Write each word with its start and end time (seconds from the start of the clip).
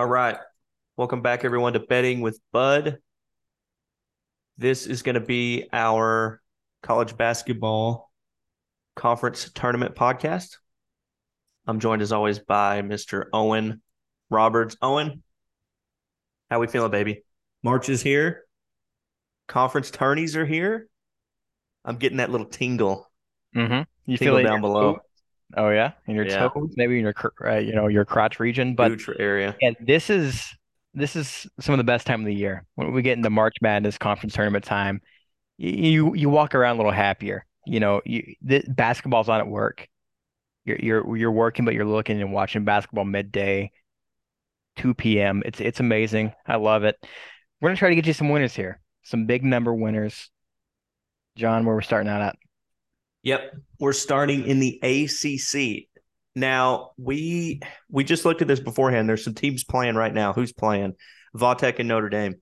All 0.00 0.06
right. 0.06 0.38
Welcome 0.96 1.20
back, 1.20 1.44
everyone, 1.44 1.74
to 1.74 1.78
Betting 1.78 2.22
with 2.22 2.40
Bud. 2.52 3.00
This 4.56 4.86
is 4.86 5.02
going 5.02 5.16
to 5.16 5.20
be 5.20 5.68
our 5.74 6.40
college 6.82 7.18
basketball 7.18 8.10
conference 8.96 9.50
tournament 9.54 9.94
podcast. 9.94 10.56
I'm 11.66 11.80
joined, 11.80 12.00
as 12.00 12.12
always, 12.12 12.38
by 12.38 12.80
Mr. 12.80 13.26
Owen 13.34 13.82
Roberts. 14.30 14.74
Owen, 14.80 15.22
how 16.50 16.60
we 16.60 16.66
feeling, 16.66 16.90
baby? 16.90 17.22
March 17.62 17.90
is 17.90 18.00
here. 18.00 18.44
Conference 19.48 19.90
tourneys 19.90 20.34
are 20.34 20.46
here. 20.46 20.88
I'm 21.84 21.96
getting 21.96 22.16
that 22.16 22.30
little 22.30 22.46
tingle. 22.46 23.06
Mm-hmm. 23.54 23.82
You 24.06 24.16
Tingle 24.16 24.38
feel 24.38 24.46
it 24.46 24.48
down 24.48 24.62
below. 24.62 24.94
toes? 24.94 25.02
Oh 25.56 25.70
yeah, 25.70 25.92
in 26.06 26.14
your 26.14 26.26
Yeah. 26.26 26.48
toes, 26.48 26.72
maybe 26.76 26.98
in 26.98 27.02
your 27.02 27.14
uh, 27.44 27.58
you 27.58 27.74
know 27.74 27.88
your 27.88 28.04
crotch 28.04 28.38
region. 28.38 28.74
But 28.74 28.92
Neutral 28.92 29.16
area. 29.20 29.56
yeah, 29.60 29.72
this 29.80 30.10
is 30.10 30.46
this 30.94 31.16
is 31.16 31.46
some 31.60 31.72
of 31.72 31.78
the 31.78 31.84
best 31.84 32.06
time 32.06 32.20
of 32.20 32.26
the 32.26 32.34
year 32.34 32.66
when 32.74 32.92
we 32.92 33.02
get 33.02 33.16
into 33.16 33.30
March 33.30 33.56
Madness 33.60 33.98
conference 33.98 34.34
tournament 34.34 34.64
time. 34.64 35.00
You 35.58 36.14
you 36.14 36.30
walk 36.30 36.54
around 36.54 36.76
a 36.76 36.78
little 36.78 36.92
happier. 36.92 37.44
You 37.66 37.80
know, 37.80 38.00
you 38.04 38.34
the, 38.42 38.64
basketball's 38.68 39.28
on 39.28 39.40
at 39.40 39.46
work. 39.46 39.88
You're 40.64 40.78
you're 40.78 41.16
you're 41.16 41.32
working, 41.32 41.64
but 41.64 41.74
you're 41.74 41.84
looking 41.84 42.20
and 42.20 42.32
watching 42.32 42.64
basketball 42.64 43.04
midday, 43.04 43.72
2 44.76 44.94
p.m. 44.94 45.42
It's 45.44 45.60
it's 45.60 45.80
amazing. 45.80 46.32
I 46.46 46.56
love 46.56 46.84
it. 46.84 46.96
We're 47.60 47.68
gonna 47.68 47.76
try 47.76 47.90
to 47.90 47.94
get 47.94 48.06
you 48.06 48.12
some 48.12 48.30
winners 48.30 48.54
here, 48.54 48.80
some 49.02 49.26
big 49.26 49.44
number 49.44 49.74
winners. 49.74 50.30
John, 51.36 51.64
where 51.64 51.74
we're 51.74 51.82
starting 51.82 52.10
out 52.10 52.22
at? 52.22 52.36
Yep. 53.22 53.54
We're 53.78 53.92
starting 53.92 54.46
in 54.46 54.60
the 54.60 54.78
ACC. 54.82 55.88
Now, 56.34 56.92
we 56.96 57.60
we 57.90 58.04
just 58.04 58.24
looked 58.24 58.40
at 58.42 58.48
this 58.48 58.60
beforehand. 58.60 59.08
There's 59.08 59.24
some 59.24 59.34
teams 59.34 59.64
playing 59.64 59.96
right 59.96 60.14
now. 60.14 60.32
Who's 60.32 60.52
playing? 60.52 60.94
Va 61.34 61.54
Tech 61.54 61.78
and 61.78 61.88
Notre 61.88 62.08
Dame. 62.08 62.36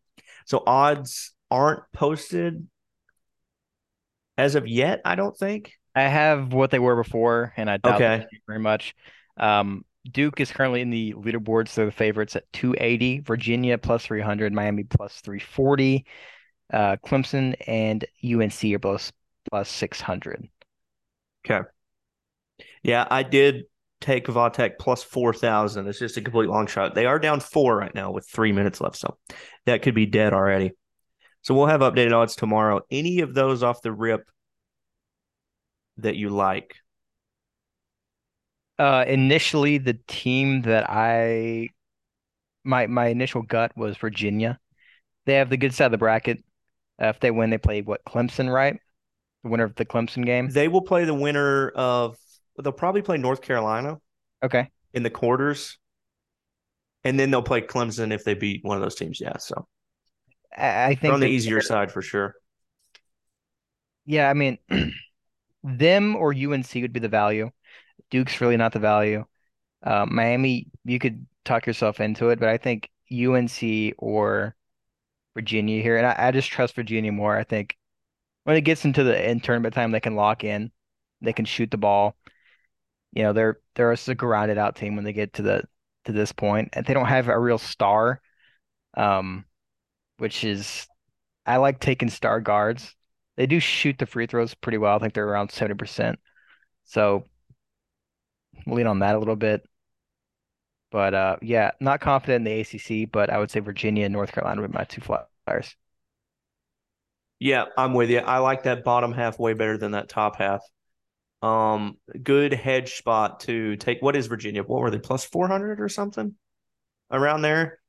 So 0.47 0.63
odds 0.67 1.33
aren't 1.51 1.83
posted 1.93 2.67
as 4.37 4.55
of 4.55 4.69
yet, 4.69 5.01
I 5.05 5.15
don't 5.15 5.37
think. 5.37 5.73
I 5.95 6.03
have 6.03 6.53
what 6.53 6.71
they 6.71 6.79
were 6.79 6.97
before, 6.97 7.53
and 7.57 7.69
I 7.69 7.79
doubt 7.79 8.01
Okay. 8.01 8.25
very 8.47 8.61
much. 8.61 8.95
Um, 9.37 9.85
Duke 10.11 10.41
is 10.41 10.53
currently 10.53 10.81
in 10.81 10.91
the 10.91 11.13
leaderboards. 11.15 11.75
They're 11.75 11.87
the 11.87 11.93
favorites 11.93 12.37
at 12.37 12.51
280. 12.53 13.21
Virginia 13.21 13.77
plus 13.79 14.07
300. 14.07 14.53
Miami 14.53 14.85
plus 14.85 15.21
340. 15.21 16.07
Uh, 16.73 16.97
Clemson 17.05 17.55
and 17.67 18.05
UNC 18.25 18.73
are 18.75 18.79
both 18.79 19.13
plus 19.51 19.69
600. 19.69 20.49
Yeah, 22.83 23.07
I 23.11 23.23
did 23.23 23.65
take 24.01 24.29
Va 24.29 24.51
Tech 24.51 24.79
plus 24.79 25.03
4,000. 25.03 25.87
It's 25.87 25.99
just 25.99 26.17
a 26.17 26.21
complete 26.21 26.49
long 26.49 26.67
shot. 26.67 26.95
They 26.95 27.07
are 27.07 27.19
down 27.19 27.41
four 27.41 27.77
right 27.77 27.95
now 27.95 28.11
with 28.11 28.29
three 28.29 28.53
minutes 28.53 28.81
left. 28.81 28.97
So 28.97 29.17
that 29.67 29.83
could 29.83 29.95
be 29.95 30.07
dead 30.07 30.33
already. 30.33 30.73
So 31.43 31.55
we'll 31.55 31.67
have 31.67 31.81
updated 31.81 32.13
odds 32.13 32.37
tomorrow. 32.37 32.81
Any 32.91 33.21
of 33.21 33.35
those 33.35 33.63
off 33.63 33.83
the 33.83 33.93
rip 33.93 34.29
that 35.99 36.17
you 36.17 36.31
like? 36.31 36.77
Uh, 38.79 39.05
initially, 39.09 39.79
the 39.79 39.99
team 40.07 40.63
that 40.63 40.89
I 40.89 41.71
my 42.65 42.87
my 42.87 43.09
initial 43.09 43.43
gut 43.43 43.77
was 43.77 43.97
Virginia. 43.97 44.59
They 45.27 45.35
have 45.35 45.51
the 45.51 45.57
good 45.57 45.75
side 45.75 45.87
of 45.87 45.93
the 45.93 45.99
bracket. 45.99 46.45
Uh, 47.01 47.07
if 47.07 47.21
they 47.21 47.31
win, 47.31 47.51
they 47.51 47.59
play 47.59 47.83
what 47.83 48.05
Clemson, 48.05 48.53
right? 48.53 48.79
Winner 49.49 49.65
of 49.65 49.75
the 49.75 49.85
Clemson 49.85 50.25
game. 50.25 50.49
They 50.49 50.69
will 50.69 50.83
play 50.83 51.05
the 51.05 51.15
winner 51.15 51.69
of, 51.71 52.17
they'll 52.63 52.73
probably 52.73 53.03
play 53.03 53.17
North 53.19 53.43
Carolina 53.43 53.99
Okay. 54.43 54.71
in 54.95 55.03
the 55.03 55.11
quarters. 55.11 55.79
And 57.05 57.19
then 57.19 57.31
they'll 57.31 57.43
play 57.43 57.63
Clemson 57.63 58.13
if 58.13 58.25
they 58.25 58.35
beat 58.35 58.65
one 58.65 58.77
of 58.77 58.83
those 58.83 58.97
teams. 58.97 59.21
Yeah. 59.21 59.37
So 59.39 59.67
I, 60.57 60.85
I 60.87 60.95
they're 61.03 61.13
think 61.13 61.15
on 61.15 61.21
the 61.21 61.27
easier 61.29 61.61
side 61.61 61.93
for 61.93 62.03
sure. 62.03 62.35
Yeah, 64.07 64.29
I 64.31 64.35
mean, 64.35 64.59
them 65.65 66.17
or 66.17 66.35
UNC 66.35 66.75
would 66.77 66.93
be 66.93 67.01
the 67.01 67.09
value. 67.09 67.51
Duke's 68.11 68.41
really 68.43 68.59
not 68.59 68.73
the 68.75 68.81
value. 68.81 69.27
Uh, 69.85 70.07
Miami, 70.07 70.69
you 70.85 71.01
could 71.01 71.27
talk 71.47 71.67
yourself 71.67 72.01
into 72.01 72.31
it, 72.31 72.41
but 72.41 72.51
I 72.51 72.59
think 72.59 72.91
UNC 73.11 73.95
or 73.99 74.57
Virginia 75.35 75.83
here, 75.83 75.99
and 75.99 76.07
I, 76.07 76.17
I 76.29 76.33
just 76.33 76.51
trust 76.51 76.77
Virginia 76.77 77.13
more. 77.13 77.37
I 77.39 77.45
think 77.45 77.78
when 78.49 78.57
it 78.57 78.63
gets 78.63 78.87
into 78.87 79.05
the 79.05 79.31
in 79.31 79.41
tournament 79.41 79.75
time, 79.75 79.91
they 79.91 80.01
can 80.01 80.15
lock 80.17 80.43
in, 80.43 80.73
they 81.21 81.35
can 81.35 81.45
shoot 81.45 81.71
the 81.71 81.77
ball. 81.77 82.17
You 83.13 83.25
know, 83.25 83.35
they're 83.35 83.61
they're 83.75 83.93
a 83.93 84.15
grounded 84.15 84.57
out 84.57 84.75
team 84.75 84.97
when 84.97 85.05
they 85.05 85.13
get 85.13 85.35
to 85.35 85.43
the 85.43 85.65
to 86.07 86.13
this 86.13 86.33
point, 86.33 86.71
and 86.73 86.87
they 86.87 86.95
don't 86.95 87.05
have 87.09 87.29
a 87.29 87.39
real 87.39 87.59
star, 87.59 88.23
um, 88.97 89.45
which 90.17 90.45
is 90.45 90.87
I 91.45 91.59
like 91.59 91.79
taking 91.79 92.09
star 92.09 92.41
guards. 92.41 92.95
They 93.37 93.47
do 93.47 93.61
shoot 93.61 93.99
the 93.99 94.07
free 94.07 94.27
throws 94.27 94.55
pretty 94.55 94.79
well. 94.79 94.97
I 94.97 94.99
think 94.99 95.13
they're 95.13 95.29
around 95.29 95.51
70%. 95.51 96.19
So 96.87 97.25
lean 98.67 98.87
on 98.87 99.01
that 99.01 99.15
a 99.15 99.19
little 99.19 99.37
bit. 99.37 99.67
But 100.91 101.13
uh 101.15 101.37
yeah, 101.43 101.73
not 101.81 102.01
confident 102.01 102.47
in 102.49 102.53
the 102.53 102.61
ACC, 102.63 103.11
but 103.13 103.31
I 103.31 103.39
would 103.39 103.51
say 103.51 103.61
Virginia 103.61 104.07
and 104.07 104.13
North 104.15 104.33
Carolina 104.33 104.63
would 104.63 104.73
be 104.73 104.79
my 104.79 104.85
two 104.85 105.03
flyers. 105.03 105.77
Yeah, 107.39 107.67
I'm 107.77 107.95
with 107.95 108.11
you. 108.11 108.19
I 108.19 108.39
like 108.39 108.65
that 108.65 108.85
bottom 108.85 109.13
half 109.13 109.39
way 109.39 109.55
better 109.55 109.79
than 109.79 109.93
that 109.93 110.09
top 110.09 110.37
half. 110.37 110.61
Um, 111.43 111.99
good 112.23 112.53
hedge 112.55 112.97
spot 112.97 113.41
to 113.41 113.77
take. 113.77 114.03
What 114.03 114.17
is 114.17 114.27
Virginia? 114.27 114.63
What 114.65 114.81
were 114.83 114.91
they? 114.91 114.99
Plus 114.99 115.25
400 115.25 115.81
or 115.81 115.89
something 115.89 116.37
around 117.11 117.43
there. 117.43 117.81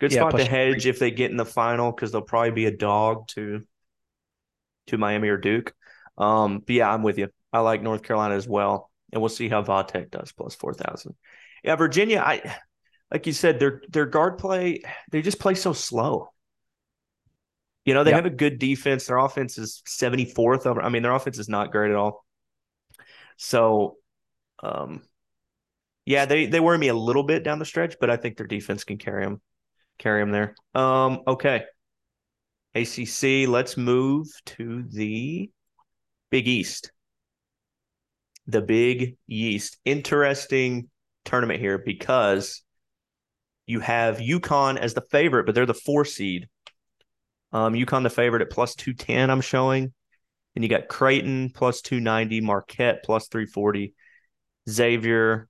Good 0.00 0.12
Yeah, 0.12 0.24
spot 0.24 0.36
to 0.36 0.44
hedge 0.44 0.86
three. 0.86 0.86
if 0.86 0.98
they 0.98 1.10
get 1.10 1.30
in 1.30 1.36
the 1.36 1.44
final 1.44 1.90
because 1.92 2.12
they'll 2.12 2.22
probably 2.22 2.52
be 2.52 2.66
a 2.66 2.76
dog 2.76 3.28
to 3.28 3.66
to 4.88 4.98
Miami 4.98 5.28
or 5.28 5.36
Duke. 5.36 5.74
Um, 6.18 6.60
but 6.60 6.74
yeah, 6.74 6.92
I'm 6.92 7.02
with 7.02 7.18
you. 7.18 7.28
I 7.52 7.60
like 7.60 7.82
North 7.82 8.02
Carolina 8.02 8.34
as 8.34 8.48
well, 8.48 8.90
and 9.12 9.20
we'll 9.20 9.28
see 9.28 9.48
how 9.48 9.62
Va 9.62 9.84
Tech 9.86 10.10
does 10.10 10.32
plus 10.32 10.54
4,000. 10.54 11.14
Yeah, 11.64 11.76
Virginia. 11.76 12.20
I 12.24 12.56
like 13.12 13.26
you 13.26 13.32
said, 13.32 13.58
their 13.60 13.82
their 13.88 14.06
guard 14.06 14.38
play. 14.38 14.82
They 15.10 15.22
just 15.22 15.38
play 15.40 15.54
so 15.54 15.72
slow. 15.72 16.30
You 17.86 17.94
know, 17.94 18.04
they 18.04 18.10
Yeah. 18.10 18.16
have 18.16 18.26
a 18.26 18.30
good 18.30 18.58
defense. 18.58 19.06
Their 19.06 19.16
offense 19.18 19.56
is 19.58 19.82
74th 19.86 20.66
over. 20.66 20.82
I 20.82 20.88
mean, 20.90 21.02
their 21.02 21.12
offense 21.14 21.38
is 21.38 21.48
not 21.48 21.72
great 21.72 21.90
at 21.90 21.96
all. 21.96 22.26
So, 23.38 23.96
um, 24.62 25.02
yeah, 26.04 26.26
they 26.26 26.46
they 26.46 26.60
worry 26.60 26.78
me 26.78 26.88
a 26.88 26.94
little 26.94 27.22
bit 27.22 27.42
down 27.44 27.58
the 27.58 27.64
stretch, 27.64 27.96
but 28.00 28.10
I 28.10 28.16
think 28.16 28.36
their 28.36 28.46
defense 28.46 28.84
can 28.84 28.98
carry 28.98 29.24
them, 29.24 29.40
carry 29.98 30.20
them 30.22 30.30
there. 30.30 30.54
Um, 30.74 31.22
okay, 31.26 31.64
ACC. 32.74 33.46
Let's 33.46 33.76
move 33.76 34.26
to 34.46 34.82
the 34.84 35.50
Big 36.30 36.48
East. 36.48 36.92
The 38.46 38.62
Big 38.62 39.16
East. 39.28 39.78
Interesting 39.84 40.90
tournament 41.24 41.60
here 41.60 41.78
because 41.78 42.62
you 43.66 43.80
have 43.80 44.18
UConn 44.18 44.76
as 44.76 44.94
the 44.94 45.00
favorite, 45.02 45.46
but 45.46 45.54
they're 45.54 45.66
the 45.66 45.74
four 45.74 46.04
seed. 46.04 46.48
Um, 47.56 47.72
UConn 47.72 48.02
the 48.02 48.10
favorite 48.10 48.42
at 48.42 48.50
plus 48.50 48.74
210, 48.74 49.30
I'm 49.30 49.40
showing. 49.40 49.94
And 50.54 50.62
you 50.62 50.68
got 50.68 50.88
Creighton 50.88 51.50
plus 51.54 51.80
290, 51.80 52.42
Marquette 52.42 53.02
plus 53.02 53.28
340, 53.28 53.94
Xavier 54.68 55.48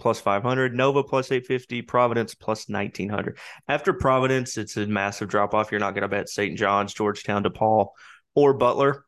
plus 0.00 0.18
500, 0.20 0.74
Nova 0.74 1.04
plus 1.04 1.30
850, 1.30 1.82
Providence 1.82 2.34
plus 2.34 2.68
1900. 2.68 3.38
After 3.68 3.92
Providence, 3.92 4.58
it's 4.58 4.76
a 4.76 4.88
massive 4.88 5.28
drop 5.28 5.54
off. 5.54 5.70
You're 5.70 5.78
not 5.78 5.94
going 5.94 6.02
to 6.02 6.08
bet 6.08 6.28
St. 6.28 6.58
John's, 6.58 6.94
Georgetown, 6.94 7.44
DePaul, 7.44 7.90
or 8.34 8.54
Butler. 8.54 9.04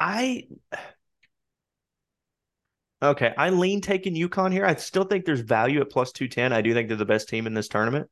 I. 0.00 0.48
Okay, 3.00 3.32
I 3.38 3.50
lean 3.50 3.80
taking 3.80 4.16
UConn 4.16 4.50
here. 4.50 4.66
I 4.66 4.74
still 4.74 5.04
think 5.04 5.24
there's 5.24 5.40
value 5.40 5.80
at 5.82 5.90
plus 5.90 6.10
210. 6.10 6.52
I 6.52 6.62
do 6.62 6.74
think 6.74 6.88
they're 6.88 6.96
the 6.96 7.04
best 7.04 7.28
team 7.28 7.46
in 7.46 7.54
this 7.54 7.68
tournament. 7.68 8.10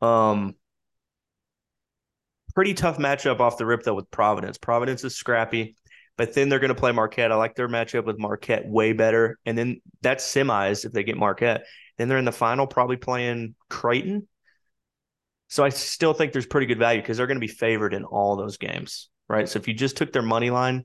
Um, 0.00 0.54
pretty 2.54 2.74
tough 2.74 2.98
matchup 2.98 3.40
off 3.40 3.58
the 3.58 3.66
rip 3.66 3.82
though 3.82 3.94
with 3.94 4.10
Providence. 4.10 4.58
Providence 4.58 5.04
is 5.04 5.16
scrappy, 5.16 5.76
but 6.16 6.34
then 6.34 6.48
they're 6.48 6.58
going 6.58 6.74
to 6.74 6.74
play 6.74 6.92
Marquette. 6.92 7.32
I 7.32 7.36
like 7.36 7.54
their 7.54 7.68
matchup 7.68 8.04
with 8.04 8.18
Marquette 8.18 8.66
way 8.66 8.92
better. 8.92 9.38
And 9.46 9.56
then 9.56 9.80
that's 10.02 10.24
semis 10.24 10.84
if 10.84 10.92
they 10.92 11.04
get 11.04 11.16
Marquette. 11.16 11.64
Then 11.98 12.08
they're 12.08 12.18
in 12.18 12.24
the 12.24 12.32
final 12.32 12.66
probably 12.66 12.96
playing 12.96 13.54
Creighton. 13.68 14.26
So 15.48 15.64
I 15.64 15.70
still 15.70 16.12
think 16.12 16.32
there's 16.32 16.46
pretty 16.46 16.66
good 16.66 16.78
value 16.78 17.00
because 17.00 17.16
they're 17.16 17.26
going 17.26 17.40
to 17.40 17.46
be 17.46 17.52
favored 17.52 17.92
in 17.92 18.04
all 18.04 18.36
those 18.36 18.56
games, 18.56 19.10
right? 19.28 19.48
So 19.48 19.58
if 19.58 19.66
you 19.66 19.74
just 19.74 19.96
took 19.96 20.12
their 20.12 20.22
money 20.22 20.50
line, 20.50 20.84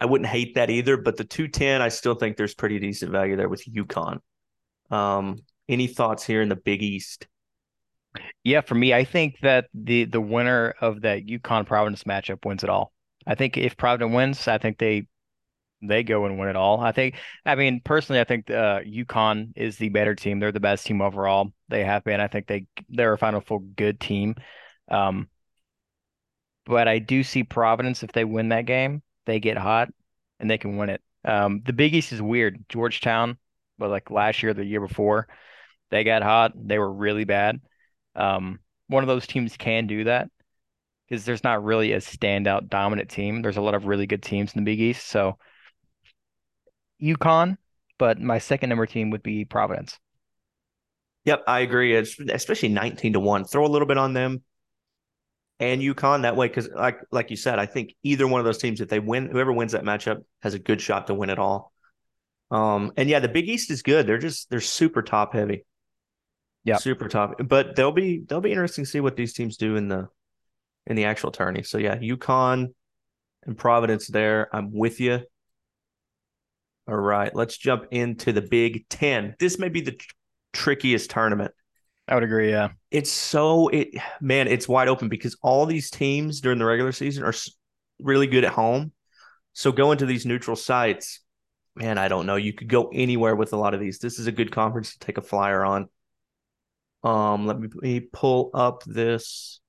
I 0.00 0.06
wouldn't 0.06 0.28
hate 0.28 0.56
that 0.56 0.70
either. 0.70 0.96
But 0.96 1.16
the 1.16 1.24
210, 1.24 1.80
I 1.80 1.88
still 1.88 2.14
think 2.14 2.36
there's 2.36 2.54
pretty 2.54 2.78
decent 2.78 3.12
value 3.12 3.36
there 3.36 3.48
with 3.48 3.64
UConn. 3.64 4.18
Um, 4.90 5.38
any 5.68 5.86
thoughts 5.86 6.24
here 6.24 6.42
in 6.42 6.48
the 6.48 6.56
Big 6.56 6.82
East? 6.82 7.26
Yeah, 8.44 8.60
for 8.60 8.74
me, 8.74 8.94
I 8.94 9.04
think 9.04 9.40
that 9.42 9.66
the 9.74 10.04
the 10.04 10.20
winner 10.20 10.74
of 10.80 11.02
that 11.02 11.26
UConn 11.26 11.66
Providence 11.66 12.04
matchup 12.04 12.44
wins 12.44 12.64
it 12.64 12.70
all. 12.70 12.92
I 13.26 13.34
think 13.34 13.56
if 13.56 13.76
Providence 13.76 14.14
wins, 14.14 14.48
I 14.48 14.58
think 14.58 14.78
they 14.78 15.06
they 15.82 16.02
go 16.04 16.26
and 16.26 16.38
win 16.38 16.48
it 16.50 16.56
all. 16.56 16.80
I 16.80 16.92
think. 16.92 17.16
I 17.46 17.54
mean, 17.56 17.80
personally, 17.84 18.20
I 18.20 18.24
think 18.24 18.50
uh, 18.50 18.80
UConn 18.80 19.52
is 19.56 19.78
the 19.78 19.90
better 19.90 20.14
team. 20.14 20.40
They're 20.40 20.52
the 20.52 20.60
best 20.60 20.86
team 20.86 21.02
overall. 21.02 21.52
They 21.68 21.84
have 21.84 22.04
been. 22.04 22.20
I 22.20 22.28
think 22.28 22.46
they 22.46 22.66
they're 22.88 23.14
a 23.14 23.18
Final 23.18 23.40
Four 23.42 23.60
good 23.62 24.00
team. 24.00 24.36
Um, 24.90 25.28
but 26.64 26.88
I 26.88 26.98
do 26.98 27.22
see 27.22 27.44
Providence 27.44 28.02
if 28.02 28.12
they 28.12 28.24
win 28.24 28.48
that 28.50 28.66
game, 28.66 29.02
they 29.26 29.40
get 29.40 29.56
hot 29.56 29.88
and 30.40 30.50
they 30.50 30.58
can 30.58 30.76
win 30.76 30.90
it. 30.90 31.02
Um, 31.24 31.62
the 31.64 31.72
Big 31.72 31.94
East 31.94 32.12
is 32.12 32.22
weird. 32.22 32.64
Georgetown, 32.68 33.38
but 33.78 33.90
like 33.90 34.10
last 34.10 34.42
year, 34.42 34.54
the 34.54 34.64
year 34.64 34.80
before, 34.80 35.28
they 35.90 36.04
got 36.04 36.22
hot. 36.22 36.52
They 36.56 36.78
were 36.78 36.92
really 36.92 37.24
bad. 37.24 37.60
Um, 38.16 38.60
one 38.88 39.02
of 39.02 39.08
those 39.08 39.26
teams 39.26 39.56
can 39.56 39.86
do 39.86 40.04
that 40.04 40.28
because 41.08 41.24
there's 41.24 41.44
not 41.44 41.64
really 41.64 41.92
a 41.92 41.98
standout 41.98 42.68
dominant 42.68 43.10
team. 43.10 43.42
There's 43.42 43.56
a 43.56 43.62
lot 43.62 43.74
of 43.74 43.86
really 43.86 44.06
good 44.06 44.22
teams 44.22 44.52
in 44.54 44.64
the 44.64 44.70
Big 44.70 44.80
East. 44.80 45.06
So 45.06 45.38
UConn, 47.02 47.56
but 47.98 48.20
my 48.20 48.38
second 48.38 48.70
number 48.70 48.86
team 48.86 49.10
would 49.10 49.22
be 49.22 49.44
Providence. 49.44 49.98
Yep, 51.24 51.44
I 51.46 51.60
agree. 51.60 51.94
It's, 51.94 52.18
especially 52.20 52.68
19 52.68 53.14
to 53.14 53.20
1. 53.20 53.44
Throw 53.44 53.66
a 53.66 53.68
little 53.68 53.88
bit 53.88 53.98
on 53.98 54.12
them 54.12 54.42
and 55.58 55.80
UConn 55.80 56.22
that 56.22 56.36
way 56.36 56.48
because 56.48 56.68
like 56.68 57.00
like 57.10 57.30
you 57.30 57.36
said, 57.36 57.58
I 57.58 57.66
think 57.66 57.94
either 58.02 58.26
one 58.26 58.40
of 58.40 58.44
those 58.44 58.58
teams, 58.58 58.80
if 58.80 58.88
they 58.88 59.00
win, 59.00 59.30
whoever 59.30 59.52
wins 59.52 59.72
that 59.72 59.84
matchup 59.84 60.22
has 60.42 60.54
a 60.54 60.58
good 60.58 60.80
shot 60.80 61.06
to 61.06 61.14
win 61.14 61.30
it 61.30 61.38
all. 61.38 61.72
Um, 62.50 62.92
and 62.96 63.08
yeah, 63.08 63.20
the 63.20 63.28
Big 63.28 63.48
East 63.48 63.70
is 63.70 63.82
good. 63.82 64.06
They're 64.06 64.18
just 64.18 64.50
they're 64.50 64.60
super 64.60 65.02
top 65.02 65.32
heavy. 65.32 65.64
Yeah, 66.66 66.78
super 66.78 67.08
top. 67.08 67.40
But 67.46 67.76
they'll 67.76 67.92
be 67.92 68.24
they'll 68.26 68.40
be 68.40 68.50
interesting 68.50 68.84
to 68.84 68.90
see 68.90 69.00
what 69.00 69.16
these 69.16 69.32
teams 69.32 69.56
do 69.56 69.76
in 69.76 69.86
the 69.86 70.08
in 70.86 70.96
the 70.96 71.04
actual 71.04 71.30
tourney. 71.30 71.62
So 71.62 71.78
yeah, 71.78 71.96
UConn 71.96 72.74
and 73.44 73.56
Providence 73.56 74.08
there. 74.08 74.54
I'm 74.54 74.72
with 74.72 75.00
you. 75.00 75.20
All 76.88 76.96
right, 76.96 77.34
let's 77.34 77.56
jump 77.56 77.86
into 77.92 78.32
the 78.32 78.42
Big 78.42 78.88
Ten. 78.88 79.36
This 79.38 79.60
may 79.60 79.68
be 79.68 79.80
the 79.80 79.92
tr- 79.92 80.14
trickiest 80.52 81.08
tournament. 81.08 81.52
I 82.08 82.14
would 82.14 82.24
agree. 82.24 82.50
Yeah, 82.50 82.70
it's 82.90 83.12
so 83.12 83.68
it 83.68 83.90
man, 84.20 84.48
it's 84.48 84.68
wide 84.68 84.88
open 84.88 85.08
because 85.08 85.36
all 85.42 85.66
these 85.66 85.88
teams 85.88 86.40
during 86.40 86.58
the 86.58 86.64
regular 86.64 86.92
season 86.92 87.22
are 87.22 87.34
really 88.00 88.26
good 88.26 88.44
at 88.44 88.52
home. 88.52 88.90
So 89.52 89.70
going 89.70 89.98
to 89.98 90.06
these 90.06 90.26
neutral 90.26 90.56
sites, 90.56 91.20
man, 91.76 91.96
I 91.96 92.08
don't 92.08 92.26
know. 92.26 92.36
You 92.36 92.52
could 92.52 92.68
go 92.68 92.90
anywhere 92.92 93.36
with 93.36 93.52
a 93.52 93.56
lot 93.56 93.72
of 93.72 93.78
these. 93.78 94.00
This 94.00 94.18
is 94.18 94.26
a 94.26 94.32
good 94.32 94.50
conference 94.50 94.92
to 94.92 94.98
take 94.98 95.18
a 95.18 95.22
flyer 95.22 95.64
on. 95.64 95.88
Um, 97.06 97.46
let 97.46 97.60
me, 97.60 98.00
pull 98.00 98.50
up 98.52 98.82
this 98.82 99.60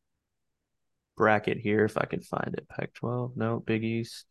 bracket 1.16 1.60
here 1.60 1.86
if 1.86 1.96
I 1.96 2.06
can 2.06 2.22
find 2.22 2.56
it. 2.58 2.68
Pac 2.68 2.96
12, 2.96 3.34
no, 3.38 3.60
Big 3.60 3.84
East, 3.84 4.26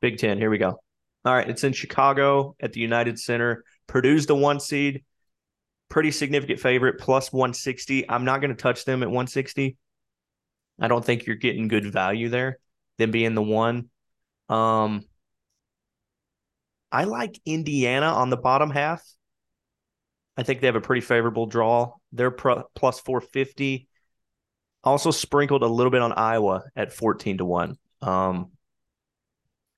Big 0.00 0.16
10. 0.16 0.38
Here 0.38 0.48
we 0.48 0.56
go. 0.56 0.80
All 1.26 1.34
right, 1.34 1.48
it's 1.48 1.62
in 1.62 1.74
Chicago 1.74 2.56
at 2.58 2.72
the 2.72 2.80
United 2.80 3.18
Center. 3.18 3.64
Purdue's 3.86 4.24
the 4.24 4.34
one 4.34 4.60
seed, 4.60 5.04
pretty 5.90 6.10
significant 6.10 6.58
favorite, 6.58 6.98
plus 6.98 7.30
160. 7.30 8.08
I'm 8.08 8.24
not 8.24 8.40
going 8.40 8.56
to 8.56 8.62
touch 8.62 8.86
them 8.86 9.02
at 9.02 9.08
160. 9.08 9.76
I 10.80 10.88
don't 10.88 11.04
think 11.04 11.26
you're 11.26 11.36
getting 11.36 11.68
good 11.68 11.92
value 11.92 12.30
there, 12.30 12.60
them 12.96 13.10
being 13.10 13.34
the 13.34 13.42
one. 13.42 13.90
Um, 14.48 15.04
I 16.90 17.04
like 17.04 17.38
Indiana 17.44 18.06
on 18.06 18.30
the 18.30 18.38
bottom 18.38 18.70
half. 18.70 19.02
I 20.36 20.42
think 20.42 20.60
they 20.60 20.66
have 20.66 20.76
a 20.76 20.80
pretty 20.80 21.00
favorable 21.00 21.46
draw. 21.46 21.92
They're 22.12 22.30
pro- 22.30 22.64
plus 22.74 23.00
450. 23.00 23.88
Also 24.82 25.10
sprinkled 25.10 25.62
a 25.62 25.66
little 25.66 25.90
bit 25.90 26.02
on 26.02 26.12
Iowa 26.12 26.64
at 26.76 26.92
14 26.92 27.38
to 27.38 27.44
1. 27.44 27.76
Um, 28.02 28.50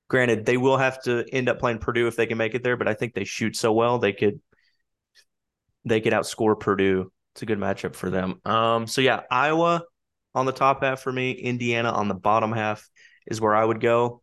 granted, 0.09 0.45
they 0.45 0.57
will 0.57 0.77
have 0.77 1.01
to 1.03 1.25
end 1.31 1.49
up 1.49 1.59
playing 1.59 1.79
Purdue 1.79 2.07
if 2.07 2.15
they 2.15 2.25
can 2.25 2.37
make 2.37 2.55
it 2.55 2.63
there, 2.63 2.77
but 2.77 2.87
I 2.87 2.93
think 2.93 3.13
they 3.13 3.23
shoot 3.23 3.55
so 3.55 3.71
well 3.73 3.99
they 3.99 4.13
could 4.13 4.39
they 5.85 6.01
could 6.01 6.13
outscore 6.13 6.59
Purdue. 6.59 7.11
It's 7.33 7.43
a 7.43 7.45
good 7.45 7.59
matchup 7.59 7.95
for 7.95 8.09
them. 8.09 8.41
Um, 8.45 8.87
so 8.87 9.01
yeah, 9.01 9.21
Iowa 9.29 9.83
on 10.35 10.45
the 10.45 10.51
top 10.51 10.83
half 10.83 11.01
for 11.01 11.11
me, 11.11 11.31
Indiana 11.31 11.91
on 11.91 12.07
the 12.07 12.15
bottom 12.15 12.51
half 12.51 12.87
is 13.27 13.39
where 13.39 13.55
I 13.55 13.63
would 13.63 13.79
go. 13.79 14.21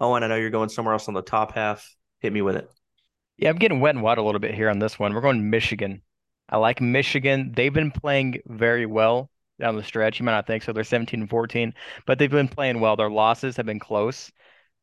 Oh, 0.00 0.14
and 0.14 0.24
I 0.24 0.28
know 0.28 0.36
you're 0.36 0.50
going 0.50 0.68
somewhere 0.68 0.92
else 0.92 1.08
on 1.08 1.14
the 1.14 1.22
top 1.22 1.52
half. 1.52 1.94
Hit 2.20 2.32
me 2.32 2.42
with 2.42 2.56
it. 2.56 2.70
Yeah, 3.38 3.50
I'm 3.50 3.56
getting 3.56 3.80
wet 3.80 3.94
and 3.94 4.02
wet 4.02 4.18
a 4.18 4.22
little 4.22 4.38
bit 4.40 4.54
here 4.54 4.70
on 4.70 4.78
this 4.78 4.98
one. 4.98 5.12
We're 5.12 5.20
going 5.20 5.50
Michigan. 5.50 6.02
I 6.48 6.56
like 6.58 6.80
Michigan. 6.80 7.52
They've 7.54 7.72
been 7.72 7.90
playing 7.90 8.40
very 8.46 8.86
well 8.86 9.30
down 9.60 9.76
the 9.76 9.82
stretch. 9.82 10.18
You 10.18 10.24
might 10.24 10.32
not 10.32 10.46
think 10.46 10.62
so. 10.62 10.72
They're 10.72 10.84
17 10.84 11.20
and 11.20 11.30
14, 11.30 11.74
but 12.06 12.18
they've 12.18 12.30
been 12.30 12.48
playing 12.48 12.80
well. 12.80 12.96
Their 12.96 13.10
losses 13.10 13.56
have 13.56 13.66
been 13.66 13.78
close. 13.80 14.30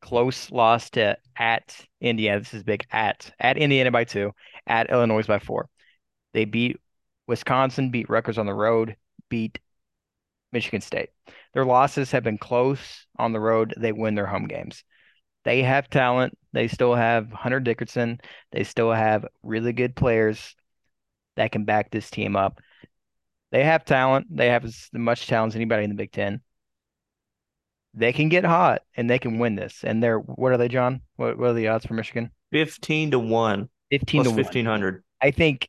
Close 0.02 0.50
loss 0.50 0.90
to 0.90 1.16
at 1.36 1.86
Indiana. 2.00 2.40
This 2.40 2.54
is 2.54 2.62
big. 2.62 2.84
At 2.92 3.32
at 3.40 3.56
Indiana 3.56 3.90
by 3.90 4.04
two. 4.04 4.32
At 4.66 4.90
Illinois 4.90 5.26
by 5.26 5.38
four. 5.38 5.68
They 6.34 6.44
beat 6.44 6.76
Wisconsin, 7.26 7.90
beat 7.90 8.10
Rutgers 8.10 8.38
on 8.38 8.46
the 8.46 8.54
road, 8.54 8.96
beat 9.30 9.58
Michigan 10.52 10.82
State. 10.82 11.10
Their 11.54 11.64
losses 11.64 12.10
have 12.12 12.22
been 12.22 12.38
close 12.38 13.06
on 13.18 13.32
the 13.32 13.40
road. 13.40 13.74
They 13.78 13.92
win 13.92 14.14
their 14.14 14.26
home 14.26 14.46
games. 14.46 14.84
They 15.44 15.62
have 15.62 15.88
talent. 15.88 16.36
They 16.54 16.68
still 16.68 16.94
have 16.94 17.32
Hunter 17.32 17.58
Dickinson. 17.58 18.20
They 18.52 18.62
still 18.62 18.92
have 18.92 19.26
really 19.42 19.72
good 19.72 19.96
players 19.96 20.54
that 21.34 21.50
can 21.50 21.64
back 21.64 21.90
this 21.90 22.08
team 22.10 22.36
up. 22.36 22.60
They 23.50 23.64
have 23.64 23.84
talent. 23.84 24.28
They 24.30 24.50
have 24.50 24.64
as 24.64 24.88
much 24.92 25.26
talent 25.26 25.52
as 25.52 25.56
anybody 25.56 25.82
in 25.82 25.90
the 25.90 25.96
Big 25.96 26.12
Ten. 26.12 26.40
They 27.92 28.12
can 28.12 28.28
get 28.28 28.44
hot 28.44 28.82
and 28.96 29.10
they 29.10 29.18
can 29.18 29.40
win 29.40 29.56
this. 29.56 29.82
And 29.82 30.00
they're 30.00 30.18
what 30.18 30.52
are 30.52 30.56
they, 30.56 30.68
John? 30.68 31.00
What, 31.16 31.38
what 31.38 31.50
are 31.50 31.54
the 31.54 31.68
odds 31.68 31.86
for 31.86 31.94
Michigan? 31.94 32.30
Fifteen 32.52 33.10
to 33.10 33.18
one. 33.18 33.68
Fifteen 33.90 34.22
to 34.22 34.32
fifteen 34.32 34.64
hundred. 34.64 35.02
I 35.20 35.32
think 35.32 35.68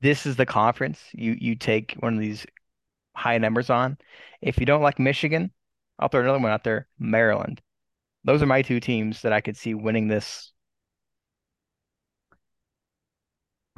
this 0.00 0.26
is 0.26 0.34
the 0.34 0.46
conference 0.46 1.00
you 1.12 1.36
you 1.40 1.54
take 1.54 1.94
one 2.00 2.14
of 2.14 2.20
these 2.20 2.46
high 3.14 3.38
numbers 3.38 3.70
on. 3.70 3.96
If 4.42 4.58
you 4.58 4.66
don't 4.66 4.82
like 4.82 4.98
Michigan, 4.98 5.52
I'll 6.00 6.08
throw 6.08 6.22
another 6.22 6.40
one 6.40 6.50
out 6.50 6.64
there. 6.64 6.88
Maryland. 6.98 7.60
Those 8.24 8.42
are 8.42 8.46
my 8.46 8.62
two 8.62 8.80
teams 8.80 9.22
that 9.22 9.32
I 9.32 9.40
could 9.40 9.56
see 9.56 9.74
winning 9.74 10.08
this 10.08 10.52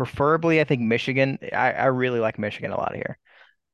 Preferably, 0.02 0.60
I 0.60 0.64
think 0.64 0.80
Michigan. 0.80 1.38
I, 1.52 1.72
I 1.72 1.86
really 1.86 2.18
like 2.18 2.38
Michigan 2.38 2.72
a 2.72 2.76
lot 2.76 2.94
here. 2.94 3.18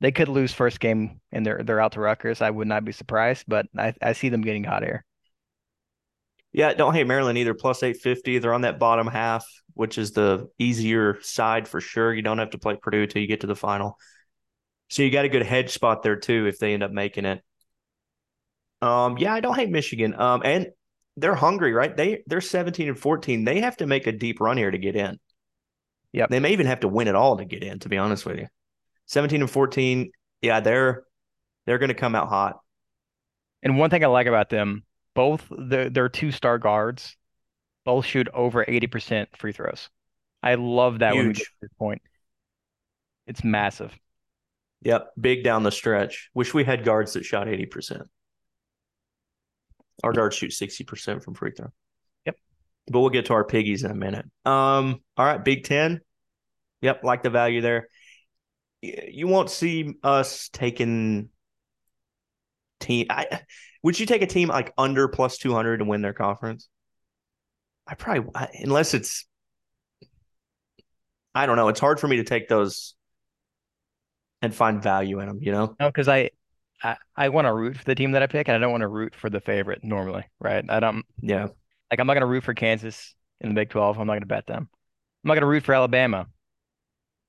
They 0.01 0.13
could 0.13 0.29
lose 0.29 0.53
first 0.53 0.79
game 0.79 1.21
and 1.33 1.45
they're 1.45 1.63
they're 1.63 1.81
out 1.81 1.93
to 1.93 2.01
Rutgers. 2.01 2.43
I 2.43 2.51
would 2.51 2.69
not 2.69 2.85
be 2.85 2.93
surprised, 2.93 3.45
but 3.49 3.67
I, 3.77 3.95
I 4.03 4.13
see 4.13 4.29
them 4.29 4.43
getting 4.43 4.65
hot 4.65 4.83
here. 4.83 5.05
Yeah, 6.53 6.75
don't 6.75 6.95
hate 6.95 7.07
Maryland 7.07 7.39
either. 7.39 7.55
Plus 7.55 7.83
eight 7.83 7.99
fifty. 7.99 8.39
They're 8.39 8.55
on 8.55 8.61
that 8.61 8.79
bottom 8.79 9.07
half, 9.07 9.47
which 9.75 9.97
is 9.97 10.13
the 10.13 10.49
easier 10.59 11.19
side 11.23 11.67
for 11.67 11.81
sure. 11.81 12.13
You 12.13 12.23
don't 12.23 12.39
have 12.39 12.51
to 12.51 12.59
play 12.59 12.77
Purdue 12.77 13.07
till 13.07 13.23
you 13.23 13.29
get 13.29 13.41
to 13.41 13.47
the 13.47 13.57
final. 13.57 13.97
So 14.91 15.03
you 15.03 15.11
got 15.11 15.25
a 15.25 15.31
good 15.31 15.43
hedge 15.43 15.71
spot 15.71 16.03
there 16.03 16.17
too 16.17 16.47
if 16.47 16.59
they 16.59 16.75
end 16.75 16.83
up 16.83 16.91
making 16.91 17.25
it. 17.25 17.43
Um, 18.81 19.19
yeah, 19.19 19.35
I 19.35 19.41
don't 19.41 19.57
hate 19.57 19.71
Michigan. 19.71 20.15
Um, 20.15 20.43
and 20.45 20.69
they're 21.17 21.35
hungry, 21.35 21.73
right? 21.73 21.97
They 21.97 22.23
they're 22.27 22.41
17 22.41 22.89
and 22.89 22.99
14. 22.99 23.45
They 23.45 23.61
have 23.61 23.77
to 23.79 23.87
make 23.87 24.07
a 24.07 24.13
deep 24.13 24.41
run 24.41 24.57
here 24.57 24.71
to 24.71 24.79
get 24.79 24.97
in. 24.97 25.19
Yeah. 26.13 26.27
They 26.29 26.41
may 26.41 26.53
even 26.53 26.67
have 26.67 26.81
to 26.81 26.89
win 26.89 27.09
it 27.09 27.15
all 27.15 27.37
to 27.37 27.45
get 27.45 27.63
in, 27.63 27.81
to 27.81 27.89
be 27.89 27.99
honest 27.99 28.25
with 28.25 28.39
you. 28.39 28.47
17 29.07 29.41
and 29.41 29.51
14, 29.51 30.11
yeah, 30.43 30.61
they're 30.61 31.05
they're 31.67 31.79
going 31.79 31.89
to 31.89 31.95
come 31.95 32.15
out 32.15 32.29
hot. 32.29 32.59
And 33.63 33.79
one 33.79 33.91
thing 33.91 34.05
I 34.05 34.07
like 34.07 34.27
about 34.27 34.51
them, 34.51 34.85
both 35.15 35.47
the, 35.51 35.91
their 35.93 36.09
two 36.09 36.31
star 36.31 36.59
guards 36.59 37.17
both 37.85 38.05
shoot 38.05 38.29
over 38.33 38.65
80% 38.65 39.27
free 39.37 39.53
throws. 39.53 39.89
I 40.43 40.55
love 40.55 41.01
that 41.01 41.15
Huge. 41.15 41.19
when 41.19 41.29
we 41.29 41.35
get 41.35 41.45
to 41.45 41.53
this 41.63 41.71
point. 41.79 42.03
It's 43.27 43.43
massive. 43.43 43.99
Yep, 44.83 45.11
big 45.21 45.43
down 45.43 45.63
the 45.63 45.73
stretch. 45.73 46.31
Wish 46.35 46.55
we 46.55 46.65
had 46.65 46.85
guards 46.85 47.15
that 47.15 47.25
shot 47.25 47.47
80%. 47.47 48.03
Our 50.03 50.13
guards 50.13 50.37
shoot 50.37 50.53
60% 50.53 51.23
from 51.23 51.35
free 51.35 51.53
throw 51.53 51.73
Yep. 52.25 52.37
but 52.89 53.01
we'll 53.01 53.11
get 53.11 53.27
to 53.27 53.35
our 53.35 53.45
piggies 53.45 53.85
in 53.85 53.91
a 53.91 53.95
minute. 53.95 54.27
Um, 54.45 55.01
all 55.17 55.27
right, 55.27 55.45
Big 55.45 55.65
Ten. 55.65 56.01
Yep, 56.83 57.03
like 57.03 57.23
the 57.23 57.31
value 57.31 57.61
there. 57.61 57.89
You 58.81 59.27
won't 59.27 59.51
see 59.51 59.95
us 60.05 60.49
taking 60.51 61.31
team. 62.79 63.07
I 63.11 63.41
would 63.83 63.99
you 63.99 64.07
take 64.07 64.23
a 64.23 64.27
team 64.27 64.49
like 64.49 64.73
under 64.79 65.09
plus 65.09 65.39
two 65.39 65.53
hundred 65.53 65.79
to 65.79 65.85
win 65.85 66.03
their 66.03 66.13
conference? 66.13 66.69
I 67.87 67.95
probably 67.95 68.31
unless 68.63 68.95
it's. 68.95 69.27
I 71.35 71.47
don't 71.47 71.57
know. 71.57 71.69
It's 71.69 71.81
hard 71.81 71.99
for 71.99 72.07
me 72.07 72.17
to 72.17 72.25
take 72.25 72.49
those 72.49 72.95
and 74.43 74.55
find 74.55 74.83
value 74.83 75.21
in 75.21 75.29
them. 75.29 75.39
You 75.41 75.53
know? 75.53 75.77
No, 75.79 75.89
because 75.89 76.09
I, 76.09 76.31
I, 76.83 76.97
I 77.17 77.29
want 77.31 77.47
to 77.47 77.53
root 77.53 77.77
for 77.77 77.85
the 77.85 77.95
team 77.95 78.13
that 78.13 78.23
I 78.23 78.27
pick, 78.27 78.49
and 78.49 78.57
I 78.57 78.59
don't 78.59 78.71
want 78.71 78.83
to 78.83 78.89
root 78.89 79.15
for 79.15 79.31
the 79.31 79.41
favorite 79.41 79.83
normally, 79.83 80.25
right? 80.41 80.65
I 80.69 80.81
don't. 80.81 81.05
Yeah. 81.21 81.49
Like 81.91 82.01
I'm 82.01 82.07
not 82.07 82.15
gonna 82.15 82.27
root 82.27 82.45
for 82.45 82.55
Kansas 82.55 83.15
in 83.41 83.49
the 83.49 83.55
Big 83.55 83.71
12. 83.71 83.99
I'm 83.99 84.07
not 84.07 84.15
gonna 84.15 84.27
bet 84.27 84.47
them. 84.47 84.69
I'm 85.25 85.29
not 85.29 85.35
gonna 85.35 85.47
root 85.47 85.65
for 85.65 85.75
Alabama. 85.75 86.27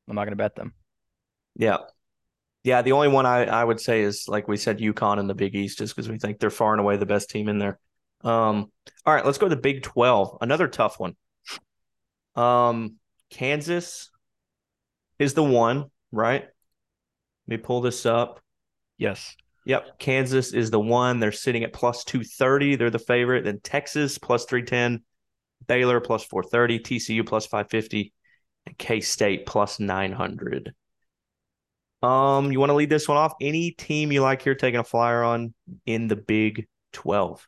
I'm 0.08 0.16
not 0.16 0.26
gonna 0.26 0.36
bet 0.36 0.56
them. 0.56 0.74
Yeah. 1.56 1.78
Yeah, 2.64 2.82
the 2.82 2.92
only 2.92 3.08
one 3.08 3.26
I, 3.26 3.46
I 3.46 3.64
would 3.64 3.80
say 3.80 4.02
is 4.02 4.28
like 4.28 4.48
we 4.48 4.58
said, 4.58 4.80
UConn 4.80 5.20
in 5.20 5.28
the 5.28 5.34
Big 5.34 5.56
East, 5.56 5.78
just 5.78 5.96
because 5.96 6.10
we 6.10 6.20
think 6.20 6.40
they're 6.40 6.50
far 6.50 6.74
and 6.74 6.82
away 6.82 6.98
the 6.98 7.06
best 7.06 7.30
team 7.30 7.48
in 7.48 7.58
there. 7.58 7.80
Um, 8.22 8.72
all 9.06 9.14
right, 9.14 9.26
let's 9.26 9.38
go 9.38 9.48
to 9.48 9.56
the 9.56 9.62
Big 9.62 9.82
12. 9.82 10.40
Another 10.42 10.68
tough 10.68 11.00
one. 11.00 11.16
Um, 12.36 12.96
Kansas 13.30 14.10
is 15.20 15.34
the 15.34 15.44
one, 15.44 15.86
right? 16.12 16.42
Let 16.42 16.52
me 17.48 17.58
pull 17.58 17.82
this 17.82 18.06
up. 18.06 18.42
Yes. 19.00 19.36
Yep. 19.66 19.98
Kansas 19.98 20.54
is 20.54 20.70
the 20.70 20.80
one. 20.80 21.20
They're 21.20 21.32
sitting 21.32 21.64
at 21.64 21.74
plus 21.74 22.04
230. 22.04 22.76
They're 22.76 22.90
the 22.92 23.00
favorite. 23.00 23.46
Then 23.46 23.60
Texas 23.64 24.20
plus 24.20 24.46
310. 24.46 25.04
Baylor 25.68 26.00
plus 26.00 26.24
430. 26.26 26.80
TCU 26.80 27.26
plus 27.26 27.48
550. 27.48 28.14
And 28.68 28.78
K 28.78 29.00
State 29.00 29.46
plus 29.48 29.80
900. 29.80 30.74
Um, 32.04 32.52
you 32.52 32.60
want 32.60 32.70
to 32.70 32.76
lead 32.76 32.90
this 32.90 33.08
one 33.08 33.18
off? 33.18 33.34
Any 33.42 33.72
team 33.72 34.12
you 34.12 34.22
like 34.22 34.42
here 34.42 34.56
taking 34.56 34.80
a 34.80 34.84
flyer 34.84 35.24
on 35.24 35.54
in 35.86 36.08
the 36.08 36.16
Big 36.16 36.68
12? 36.94 37.48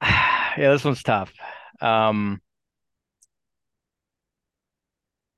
yeah, 0.02 0.54
this 0.56 0.84
one's 0.84 1.02
tough. 1.02 1.32
Um, 1.80 2.40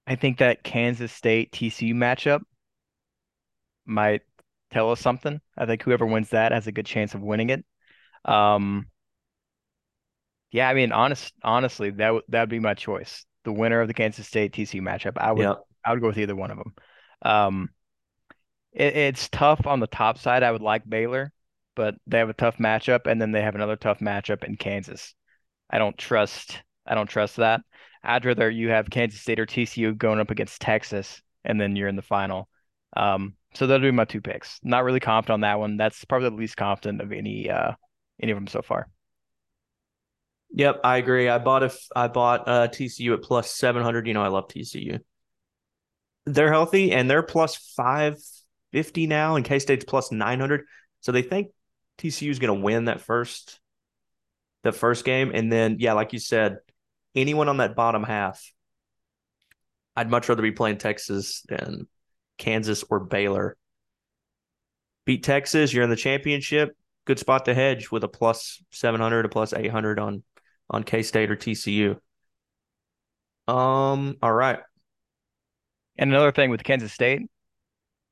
I 0.06 0.16
think 0.16 0.38
that 0.38 0.62
Kansas 0.62 1.12
State 1.12 1.52
TCU 1.52 1.94
matchup 1.94 2.40
might 3.88 4.22
tell 4.70 4.90
us 4.90 5.00
something. 5.00 5.40
I 5.56 5.66
think 5.66 5.82
whoever 5.82 6.06
wins 6.06 6.30
that 6.30 6.52
has 6.52 6.66
a 6.66 6.72
good 6.72 6.86
chance 6.86 7.14
of 7.14 7.22
winning 7.22 7.50
it. 7.50 7.64
Um, 8.24 8.86
yeah, 10.50 10.68
I 10.68 10.74
mean, 10.74 10.92
honest, 10.92 11.32
honestly, 11.42 11.90
that 11.90 12.14
would 12.14 12.24
that 12.28 12.40
would 12.42 12.48
be 12.48 12.60
my 12.60 12.74
choice. 12.74 13.24
The 13.44 13.52
winner 13.52 13.80
of 13.80 13.88
the 13.88 13.94
Kansas 13.94 14.26
State 14.26 14.52
TCU 14.52 14.82
matchup. 14.82 15.16
I 15.16 15.32
would. 15.32 15.44
I 15.84 15.92
would 15.92 16.00
go 16.00 16.08
with 16.08 16.18
either 16.18 16.36
one 16.36 16.50
of 16.50 16.58
them. 16.58 16.74
Um, 17.22 17.70
it, 18.72 18.96
it's 18.96 19.28
tough 19.28 19.66
on 19.66 19.80
the 19.80 19.86
top 19.86 20.18
side. 20.18 20.42
I 20.42 20.52
would 20.52 20.62
like 20.62 20.88
Baylor, 20.88 21.32
but 21.74 21.94
they 22.06 22.18
have 22.18 22.28
a 22.28 22.34
tough 22.34 22.58
matchup, 22.58 23.06
and 23.06 23.20
then 23.20 23.32
they 23.32 23.42
have 23.42 23.54
another 23.54 23.76
tough 23.76 24.00
matchup 24.00 24.44
in 24.44 24.56
Kansas. 24.56 25.14
I 25.70 25.78
don't 25.78 25.96
trust. 25.96 26.62
I 26.86 26.94
don't 26.94 27.08
trust 27.08 27.36
that. 27.36 27.60
I'd 28.02 28.24
rather 28.24 28.50
you 28.50 28.70
have 28.70 28.90
Kansas 28.90 29.20
State 29.20 29.40
or 29.40 29.46
TCU 29.46 29.94
going 29.94 30.20
up 30.20 30.30
against 30.30 30.60
Texas, 30.60 31.20
and 31.44 31.60
then 31.60 31.76
you're 31.76 31.88
in 31.88 31.96
the 31.96 32.02
final. 32.02 32.48
Um, 32.96 33.34
so 33.54 33.66
that'll 33.66 33.86
be 33.86 33.90
my 33.90 34.04
two 34.04 34.20
picks. 34.20 34.60
Not 34.62 34.84
really 34.84 35.00
confident 35.00 35.34
on 35.34 35.40
that 35.40 35.58
one. 35.58 35.76
That's 35.76 36.04
probably 36.04 36.30
the 36.30 36.36
least 36.36 36.56
confident 36.56 37.00
of 37.00 37.12
any 37.12 37.50
uh 37.50 37.72
any 38.20 38.32
of 38.32 38.36
them 38.36 38.46
so 38.46 38.62
far. 38.62 38.88
Yep, 40.50 40.80
I 40.84 40.96
agree. 40.96 41.28
I 41.28 41.38
bought 41.38 41.62
if 41.62 41.78
I 41.94 42.08
bought 42.08 42.48
uh 42.48 42.68
TCU 42.68 43.14
at 43.14 43.22
plus 43.22 43.50
700. 43.50 44.06
You 44.06 44.14
know, 44.14 44.22
I 44.22 44.28
love 44.28 44.48
TCU. 44.48 45.00
They're 46.26 46.52
healthy 46.52 46.92
and 46.92 47.10
they're 47.10 47.22
plus 47.22 47.56
550 47.76 49.06
now, 49.06 49.36
and 49.36 49.44
K 49.44 49.58
State's 49.58 49.84
plus 49.84 50.12
900. 50.12 50.66
So 51.00 51.12
they 51.12 51.22
think 51.22 51.48
TCU 51.98 52.30
is 52.30 52.38
going 52.38 52.56
to 52.56 52.62
win 52.64 52.86
that 52.86 53.00
first 53.00 53.60
the 54.64 54.72
first 54.72 55.04
game 55.04 55.30
and 55.32 55.52
then 55.52 55.76
yeah, 55.78 55.92
like 55.92 56.12
you 56.12 56.18
said, 56.18 56.58
anyone 57.14 57.48
on 57.48 57.58
that 57.58 57.76
bottom 57.76 58.02
half 58.02 58.52
I'd 59.98 60.10
much 60.10 60.28
rather 60.28 60.42
be 60.42 60.52
playing 60.52 60.78
Texas 60.78 61.42
than 61.48 61.88
Kansas 62.38 62.84
or 62.88 63.00
Baylor. 63.00 63.56
Beat 65.04 65.22
Texas, 65.22 65.72
you're 65.72 65.84
in 65.84 65.90
the 65.90 65.96
championship. 65.96 66.76
Good 67.04 67.18
spot 67.18 67.46
to 67.46 67.54
hedge 67.54 67.90
with 67.90 68.04
a 68.04 68.08
plus 68.08 68.62
700, 68.70 69.24
a 69.24 69.28
plus 69.28 69.52
800 69.52 69.98
on 69.98 70.22
on 70.70 70.84
K 70.84 71.02
State 71.02 71.30
or 71.30 71.36
TCU. 71.36 71.98
Um, 73.46 74.16
all 74.22 74.32
right. 74.32 74.60
And 75.96 76.10
another 76.10 76.32
thing 76.32 76.50
with 76.50 76.62
Kansas 76.62 76.92
State, 76.92 77.22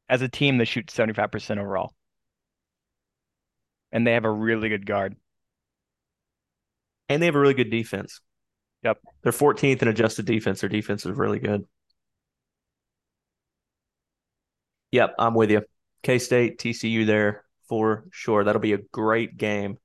as 0.09 0.23
a 0.23 0.28
team, 0.28 0.56
they 0.59 0.64
shoot 0.64 0.87
75% 0.87 1.59
overall. 1.59 1.92
And 3.92 4.06
they 4.06 4.12
have 4.12 4.25
a 4.25 4.30
really 4.30 4.68
good 4.68 4.87
guard. 4.87 5.16
And 7.09 7.23
they 7.23 7.26
have 7.26 7.37
a 7.37 7.40
really 7.40 7.54
good 7.54 7.71
defense. 7.71 8.21
Yep. 8.83 8.99
They're 9.23 9.33
14th 9.33 9.83
in 9.83 9.88
adjusted 9.88 10.26
defense. 10.26 10.61
Their 10.61 10.71
defense 10.71 11.06
is 11.06 11.12
really 11.16 11.38
good. 11.38 11.64
Yep, 14.97 15.15
I'm 15.19 15.35
with 15.35 15.50
you. 15.50 15.61
K 16.03 16.19
State, 16.19 16.59
TCU 16.59 17.05
there 17.05 17.45
for 17.69 18.07
sure. 18.12 18.45
That'll 18.45 18.62
be 18.62 18.73
a 18.73 18.79
great 18.79 19.37
game. 19.37 19.76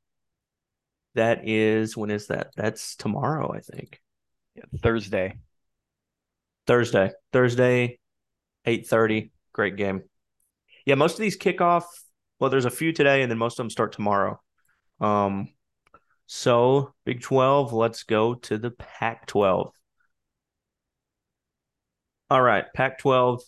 That 1.15 1.50
is, 1.50 1.98
when 1.98 2.10
is 2.10 2.27
that? 2.27 2.51
That's 2.56 2.96
tomorrow, 2.96 3.51
I 3.53 3.60
think. 3.60 4.00
Yeah, 4.56 4.63
Thursday. 4.82 5.36
Thursday. 6.65 7.12
Thursday, 7.34 8.00
8:30. 8.65 9.32
Great 9.51 9.75
game. 9.75 10.03
Yeah, 10.86 10.96
most 10.96 11.15
of 11.15 11.20
these 11.20 11.36
kick 11.36 11.60
off. 11.60 11.88
well, 12.39 12.50
there's 12.50 12.63
a 12.63 12.70
few 12.70 12.94
today, 12.94 13.22
and 13.22 13.30
then 13.30 13.38
most 13.38 13.56
of 13.56 13.65
them 13.65 13.70
start 13.70 13.91
tomorrow. 13.91 14.39
Um, 15.01 15.50
so 16.25 16.94
Big 17.03 17.22
12, 17.22 17.74
let's 17.74 18.03
go 18.03 18.36
to 18.36 18.58
the 18.58 18.72
Pac 18.72 19.27
12. 19.27 19.74
All 22.30 22.41
right, 22.41 22.63
Pac 22.74 23.00
12, 23.00 23.41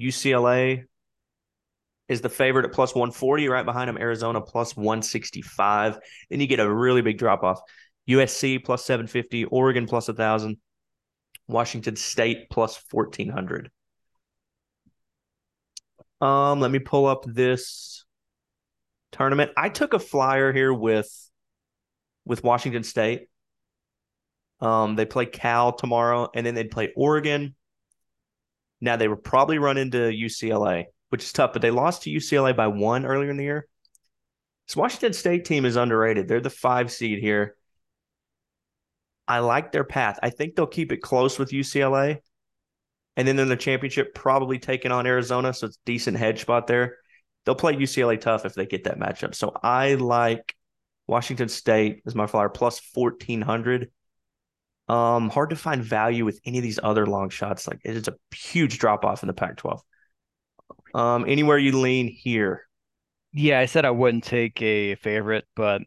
UCLA 0.00 0.84
is 2.08 2.20
the 2.20 2.28
favorite 2.28 2.66
at 2.66 2.72
plus 2.72 2.94
140. 2.94 3.48
Right 3.48 3.64
behind 3.64 3.88
them, 3.88 3.98
Arizona 3.98 4.40
plus 4.40 4.76
165. 4.76 5.98
Then 6.30 6.40
you 6.40 6.46
get 6.46 6.60
a 6.60 6.72
really 6.72 7.02
big 7.02 7.18
drop 7.18 7.42
off. 7.42 7.60
USC 8.08 8.64
plus 8.64 8.84
750, 8.84 9.44
Oregon 9.46 9.86
plus 9.86 10.08
1,000, 10.08 10.56
Washington 11.46 11.96
State 11.96 12.50
plus 12.50 12.82
1,400. 12.90 13.70
Um, 16.20 16.60
let 16.60 16.70
me 16.70 16.78
pull 16.78 17.06
up 17.06 17.24
this 17.26 18.04
tournament. 19.12 19.50
I 19.56 19.68
took 19.68 19.94
a 19.94 19.98
flyer 19.98 20.52
here 20.52 20.72
with 20.72 21.10
with 22.24 22.44
Washington 22.44 22.84
State. 22.84 23.28
Um, 24.60 24.94
they 24.94 25.04
play 25.04 25.26
Cal 25.26 25.72
tomorrow, 25.72 26.28
and 26.34 26.46
then 26.46 26.54
they'd 26.54 26.70
play 26.70 26.92
Oregon. 26.96 27.56
Now 28.82 28.96
they 28.96 29.08
would 29.08 29.22
probably 29.22 29.58
run 29.58 29.78
into 29.78 29.96
UCLA, 29.96 30.86
which 31.08 31.22
is 31.22 31.32
tough, 31.32 31.52
but 31.52 31.62
they 31.62 31.70
lost 31.70 32.02
to 32.02 32.10
UCLA 32.10 32.54
by 32.54 32.66
one 32.66 33.06
earlier 33.06 33.30
in 33.30 33.36
the 33.36 33.44
year. 33.44 33.68
This 34.66 34.76
Washington 34.76 35.12
State 35.12 35.44
team 35.44 35.64
is 35.64 35.76
underrated. 35.76 36.26
They're 36.26 36.40
the 36.40 36.50
five 36.50 36.90
seed 36.90 37.20
here. 37.20 37.56
I 39.28 39.38
like 39.38 39.70
their 39.70 39.84
path. 39.84 40.18
I 40.20 40.30
think 40.30 40.56
they'll 40.56 40.66
keep 40.66 40.90
it 40.90 40.96
close 40.96 41.38
with 41.38 41.52
UCLA. 41.52 42.18
And 43.16 43.28
then 43.28 43.38
in 43.38 43.48
the 43.48 43.56
championship, 43.56 44.14
probably 44.14 44.58
taking 44.58 44.90
on 44.90 45.06
Arizona. 45.06 45.54
So 45.54 45.68
it's 45.68 45.78
decent 45.86 46.16
hedge 46.16 46.40
spot 46.40 46.66
there. 46.66 46.96
They'll 47.44 47.54
play 47.54 47.76
UCLA 47.76 48.20
tough 48.20 48.44
if 48.44 48.54
they 48.54 48.66
get 48.66 48.84
that 48.84 48.98
matchup. 48.98 49.36
So 49.36 49.52
I 49.62 49.94
like 49.94 50.56
Washington 51.06 51.48
State 51.48 52.02
as 52.04 52.16
my 52.16 52.26
flyer 52.26 52.48
plus 52.48 52.80
1400. 52.94 53.90
Um, 54.92 55.30
hard 55.30 55.50
to 55.50 55.56
find 55.56 55.82
value 55.82 56.24
with 56.24 56.40
any 56.44 56.58
of 56.58 56.62
these 56.62 56.78
other 56.82 57.06
long 57.06 57.30
shots. 57.30 57.66
Like 57.66 57.80
it's 57.82 58.08
a 58.08 58.14
huge 58.34 58.78
drop 58.78 59.04
off 59.04 59.22
in 59.22 59.26
the 59.26 59.32
Pac 59.32 59.56
12. 59.56 59.82
Um, 60.94 61.24
anywhere 61.26 61.58
you 61.58 61.80
lean 61.80 62.08
here. 62.08 62.66
Yeah, 63.32 63.58
I 63.58 63.66
said 63.66 63.86
I 63.86 63.90
wouldn't 63.90 64.24
take 64.24 64.60
a 64.60 64.94
favorite, 64.96 65.46
but 65.56 65.80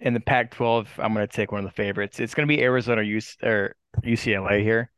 in 0.00 0.14
the 0.14 0.20
Pac-12, 0.20 0.88
I'm 0.98 1.14
going 1.14 1.26
to 1.26 1.32
take 1.32 1.52
one 1.52 1.64
of 1.64 1.64
the 1.64 1.74
favorites. 1.74 2.18
It's 2.18 2.34
going 2.34 2.48
to 2.48 2.52
be 2.52 2.60
Arizona 2.60 3.02
UC, 3.02 3.42
or 3.44 3.76
UCLA 4.04 4.62
here. 4.62 4.90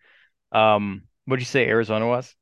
Um, 0.52 1.02
what'd 1.26 1.42
you 1.42 1.46
say 1.46 1.66
Arizona 1.66 2.06
was? 2.06 2.34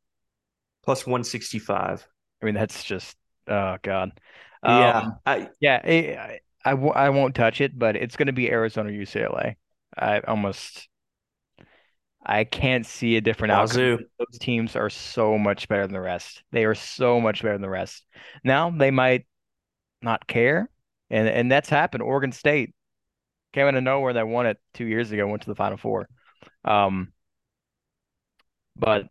Plus 0.84 1.04
165. 1.06 2.06
I 2.40 2.44
mean, 2.44 2.54
that's 2.54 2.84
just 2.84 3.16
oh 3.48 3.76
god. 3.82 4.12
Yeah. 4.64 4.98
Um, 4.98 5.18
I, 5.26 5.48
yeah, 5.60 5.80
I, 5.82 5.90
I, 5.90 6.40
I, 6.64 6.70
w 6.70 6.90
I 6.90 7.10
won't 7.10 7.34
touch 7.34 7.60
it, 7.60 7.76
but 7.76 7.96
it's 7.96 8.16
going 8.16 8.26
to 8.26 8.32
be 8.32 8.50
Arizona 8.50 8.90
UCLA. 8.90 9.56
I 9.96 10.20
almost 10.20 10.88
I 12.28 12.44
can't 12.44 12.84
see 12.84 13.16
a 13.16 13.20
different 13.20 13.52
outcome. 13.52 13.98
Those 14.18 14.38
teams 14.38 14.76
are 14.76 14.90
so 14.90 15.38
much 15.38 15.66
better 15.68 15.82
than 15.82 15.94
the 15.94 16.00
rest. 16.00 16.42
They 16.52 16.64
are 16.64 16.74
so 16.74 17.20
much 17.20 17.42
better 17.42 17.54
than 17.54 17.62
the 17.62 17.68
rest. 17.68 18.04
Now 18.44 18.70
they 18.70 18.90
might 18.90 19.26
not 20.02 20.26
care, 20.26 20.68
and 21.10 21.26
and 21.26 21.50
that's 21.50 21.68
happened. 21.68 22.02
Oregon 22.02 22.32
State 22.32 22.74
came 23.52 23.66
out 23.66 23.74
of 23.74 23.82
nowhere. 23.82 24.12
They 24.12 24.22
won 24.22 24.46
it 24.46 24.58
two 24.74 24.84
years 24.84 25.10
ago. 25.10 25.26
Went 25.26 25.42
to 25.42 25.48
the 25.48 25.54
Final 25.54 25.78
Four. 25.78 26.08
Um, 26.64 27.12
but 28.76 29.08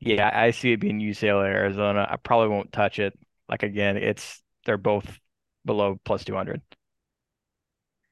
yeah, 0.00 0.30
I 0.32 0.50
see 0.50 0.72
it 0.72 0.80
being 0.80 1.00
UCLA, 1.00 1.46
Arizona. 1.46 2.06
I 2.10 2.16
probably 2.16 2.48
won't 2.48 2.72
touch 2.72 2.98
it. 2.98 3.18
Like 3.48 3.62
again, 3.62 3.96
it's 3.96 4.42
they're 4.64 4.76
both 4.76 5.18
below 5.64 5.98
plus 6.04 6.24
200. 6.24 6.60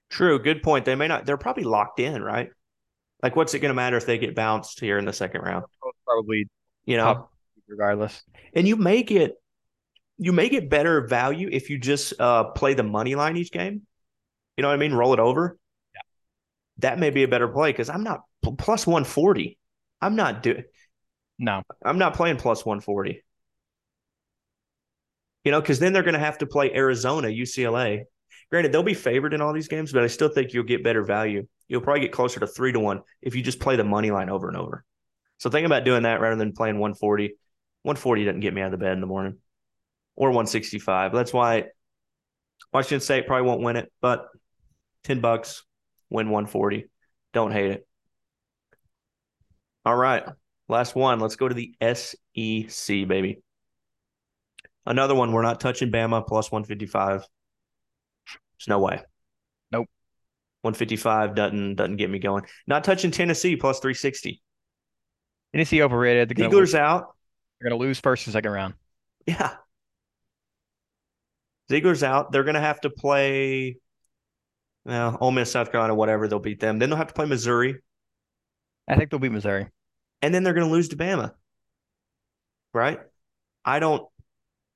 True. 0.08 0.38
Good 0.38 0.62
point. 0.62 0.84
They 0.84 0.94
may 0.94 1.08
not, 1.08 1.26
they're 1.26 1.36
probably 1.36 1.64
locked 1.64 2.00
in, 2.00 2.22
right? 2.22 2.50
Like, 3.26 3.35
what's 3.35 3.54
it 3.54 3.59
going 3.59 3.71
to 3.71 3.75
matter 3.75 3.97
if 3.97 4.06
they 4.06 4.18
get 4.18 4.37
bounced 4.37 4.78
here 4.78 4.99
in 4.99 5.04
the 5.04 5.12
second 5.12 5.40
round? 5.40 5.64
Probably 6.04 6.49
You 6.85 6.97
know, 6.97 7.28
regardless. 7.66 8.23
and 8.54 8.68
you 8.68 8.76
make 8.76 9.11
it, 9.11 9.35
you 10.16 10.33
make 10.33 10.52
it 10.52 10.71
better 10.71 11.09
value 11.09 11.49
if 11.50 11.68
you 11.68 11.76
just 11.76 12.21
uh 12.21 12.45
play 12.52 12.75
the 12.75 12.85
money 12.85 13.16
line 13.16 13.37
each 13.37 13.50
game. 13.50 13.83
You 14.56 14.62
know 14.62 14.68
what 14.68 14.75
I 14.75 14.76
mean? 14.76 14.92
Roll 14.95 15.12
it 15.12 15.18
over. 15.18 15.59
Yeah. 15.92 16.00
That 16.78 17.00
may 17.00 17.11
be 17.11 17.25
a 17.25 17.28
better 17.28 17.49
play 17.49 17.73
because 17.73 17.88
I'm 17.90 18.04
not 18.04 18.21
pl- 18.45 18.54
plus 18.54 18.87
140. 18.87 19.59
I'm 20.00 20.14
not 20.14 20.45
doing 20.45 20.62
No, 21.37 21.62
I'm 21.85 21.99
not 21.99 22.14
playing 22.14 22.37
plus 22.37 22.64
140. 22.64 23.25
You 25.42 25.50
know, 25.50 25.61
because 25.61 25.80
then 25.80 25.92
they're 25.92 26.04
going 26.04 26.14
to 26.14 26.21
have 26.21 26.38
to 26.38 26.47
play 26.47 26.73
Arizona, 26.73 27.26
UCLA. 27.26 28.04
Granted, 28.50 28.72
they'll 28.72 28.82
be 28.82 28.94
favored 28.94 29.34
in 29.34 29.40
all 29.40 29.52
these 29.52 29.68
games, 29.68 29.92
but 29.92 30.04
I 30.04 30.06
still 30.06 30.28
think 30.28 30.52
you'll 30.52 30.64
get 30.64 30.84
better 30.84 31.02
value. 31.02 31.46
You'll 31.68 31.80
probably 31.80 32.02
get 32.02 32.12
closer 32.12 32.38
to 32.40 32.46
three 32.46 32.72
to 32.72 32.78
one 32.78 33.02
if 33.20 33.34
you 33.34 33.42
just 33.42 33.58
play 33.58 33.76
the 33.76 33.84
money 33.84 34.10
line 34.10 34.30
over 34.30 34.48
and 34.48 34.56
over. 34.56 34.84
So 35.38 35.50
think 35.50 35.66
about 35.66 35.84
doing 35.84 36.04
that 36.04 36.20
rather 36.20 36.36
than 36.36 36.52
playing 36.52 36.78
140. 36.78 37.34
140 37.82 38.24
doesn't 38.24 38.40
get 38.40 38.54
me 38.54 38.62
out 38.62 38.66
of 38.66 38.72
the 38.72 38.78
bed 38.78 38.92
in 38.92 39.00
the 39.00 39.06
morning 39.06 39.38
or 40.14 40.30
165. 40.30 41.12
That's 41.12 41.32
why 41.32 41.64
Washington 42.72 43.00
State 43.00 43.26
probably 43.26 43.46
won't 43.46 43.62
win 43.62 43.76
it, 43.76 43.92
but 44.00 44.28
10 45.04 45.20
bucks, 45.20 45.62
win 46.10 46.30
140. 46.30 46.88
Don't 47.32 47.52
hate 47.52 47.70
it. 47.70 47.86
All 49.84 49.96
right. 49.96 50.24
Last 50.68 50.96
one. 50.96 51.20
Let's 51.20 51.36
go 51.36 51.48
to 51.48 51.54
the 51.54 51.74
SEC, 51.80 53.06
baby. 53.06 53.42
Another 54.84 55.14
one. 55.14 55.32
We're 55.32 55.42
not 55.42 55.60
touching 55.60 55.92
Bama 55.92 56.26
plus 56.26 56.50
155. 56.50 57.24
There's 58.58 58.68
no 58.68 58.78
way. 58.78 59.02
Nope. 59.72 59.88
155 60.62 61.34
doesn't 61.34 61.75
doesn't 61.76 61.96
get 61.96 62.10
me 62.10 62.18
going. 62.18 62.44
Not 62.66 62.84
touching 62.84 63.10
Tennessee 63.10 63.56
plus 63.56 63.78
360. 63.78 64.42
Tennessee 65.52 65.82
overrated. 65.82 66.30
They're 66.30 66.48
Zeigler's 66.48 66.75
out. 66.75 67.14
They're 67.60 67.70
going 67.70 67.80
to 67.80 67.86
lose 67.86 67.98
first 68.00 68.26
and 68.26 68.32
second 68.32 68.52
round. 68.52 68.75
Yeah. 69.26 69.54
Zeigler's 71.70 72.02
out. 72.02 72.30
They're 72.30 72.44
going 72.44 72.54
to 72.54 72.60
have 72.60 72.80
to 72.82 72.90
play 72.90 73.78
well, 74.86 75.18
Ole 75.20 75.32
Miss, 75.32 75.50
South 75.50 75.72
Carolina, 75.72 75.96
whatever. 75.96 76.28
They'll 76.28 76.38
beat 76.38 76.60
them. 76.60 76.78
Then 76.78 76.90
they'll 76.90 76.96
have 76.96 77.08
to 77.08 77.14
play 77.14 77.26
Missouri. 77.26 77.76
I 78.86 78.94
think 78.94 79.10
they'll 79.10 79.18
beat 79.18 79.32
Missouri. 79.32 79.66
And 80.22 80.32
then 80.32 80.44
they're 80.44 80.54
going 80.54 80.66
to 80.66 80.72
lose 80.72 80.88
to 80.90 80.96
Bama. 80.96 81.32
Right? 82.72 83.00
I 83.64 83.80
don't 83.80 84.06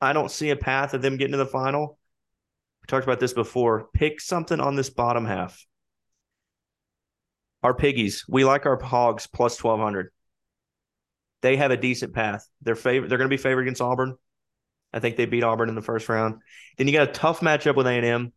I 0.00 0.12
don't 0.12 0.30
see 0.30 0.50
a 0.50 0.56
path 0.56 0.94
of 0.94 1.02
them 1.02 1.16
getting 1.16 1.32
to 1.32 1.38
the 1.38 1.46
final. 1.46 1.98
We 2.82 2.86
talked 2.86 3.04
about 3.04 3.20
this 3.20 3.32
before. 3.32 3.88
Pick 3.92 4.20
something 4.20 4.60
on 4.60 4.76
this 4.76 4.90
bottom 4.90 5.24
half. 5.24 5.64
Our 7.62 7.74
piggies. 7.74 8.24
We 8.28 8.44
like 8.44 8.66
our 8.66 8.80
hogs 8.80 9.26
plus 9.26 9.56
twelve 9.56 9.80
hundred. 9.80 10.10
They 11.42 11.56
have 11.56 11.70
a 11.70 11.76
decent 11.76 12.14
path. 12.14 12.46
They're 12.62 12.74
favor- 12.74 13.06
they're 13.06 13.18
going 13.18 13.30
to 13.30 13.36
be 13.36 13.42
favored 13.42 13.62
against 13.62 13.80
Auburn. 13.82 14.16
I 14.92 14.98
think 14.98 15.16
they 15.16 15.26
beat 15.26 15.44
Auburn 15.44 15.68
in 15.68 15.74
the 15.74 15.82
first 15.82 16.08
round. 16.08 16.40
Then 16.76 16.86
you 16.88 16.92
got 16.92 17.08
a 17.08 17.12
tough 17.12 17.40
matchup 17.40 17.76
with 17.76 17.86
A&M, 17.86 18.32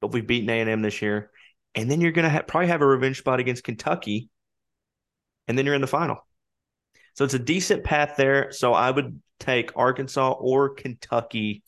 but 0.00 0.12
we've 0.12 0.26
beaten 0.26 0.48
A&M 0.48 0.82
this 0.82 1.02
year. 1.02 1.30
And 1.74 1.90
then 1.90 2.00
you're 2.00 2.12
going 2.12 2.24
to 2.24 2.30
ha- 2.30 2.42
probably 2.42 2.68
have 2.68 2.80
a 2.80 2.86
revenge 2.86 3.18
spot 3.18 3.38
against 3.38 3.64
Kentucky, 3.64 4.30
and 5.46 5.56
then 5.56 5.66
you're 5.66 5.74
in 5.74 5.80
the 5.80 5.86
final. 5.86 6.26
So 7.14 7.24
it's 7.24 7.34
a 7.34 7.38
decent 7.38 7.84
path 7.84 8.14
there. 8.16 8.50
So 8.52 8.72
I 8.72 8.90
would 8.90 9.20
take 9.40 9.76
Arkansas 9.76 10.32
or 10.32 10.70
Kentucky 10.70 11.62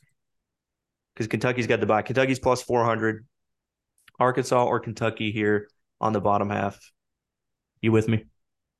because 1.20 1.28
Kentucky's 1.28 1.66
got 1.66 1.80
the 1.80 1.86
bye. 1.86 2.00
Kentucky's 2.00 2.38
plus 2.38 2.62
400. 2.62 3.26
Arkansas 4.18 4.64
or 4.64 4.80
Kentucky 4.80 5.32
here 5.32 5.68
on 6.00 6.14
the 6.14 6.20
bottom 6.20 6.48
half. 6.48 6.80
You 7.82 7.92
with 7.92 8.08
me? 8.08 8.24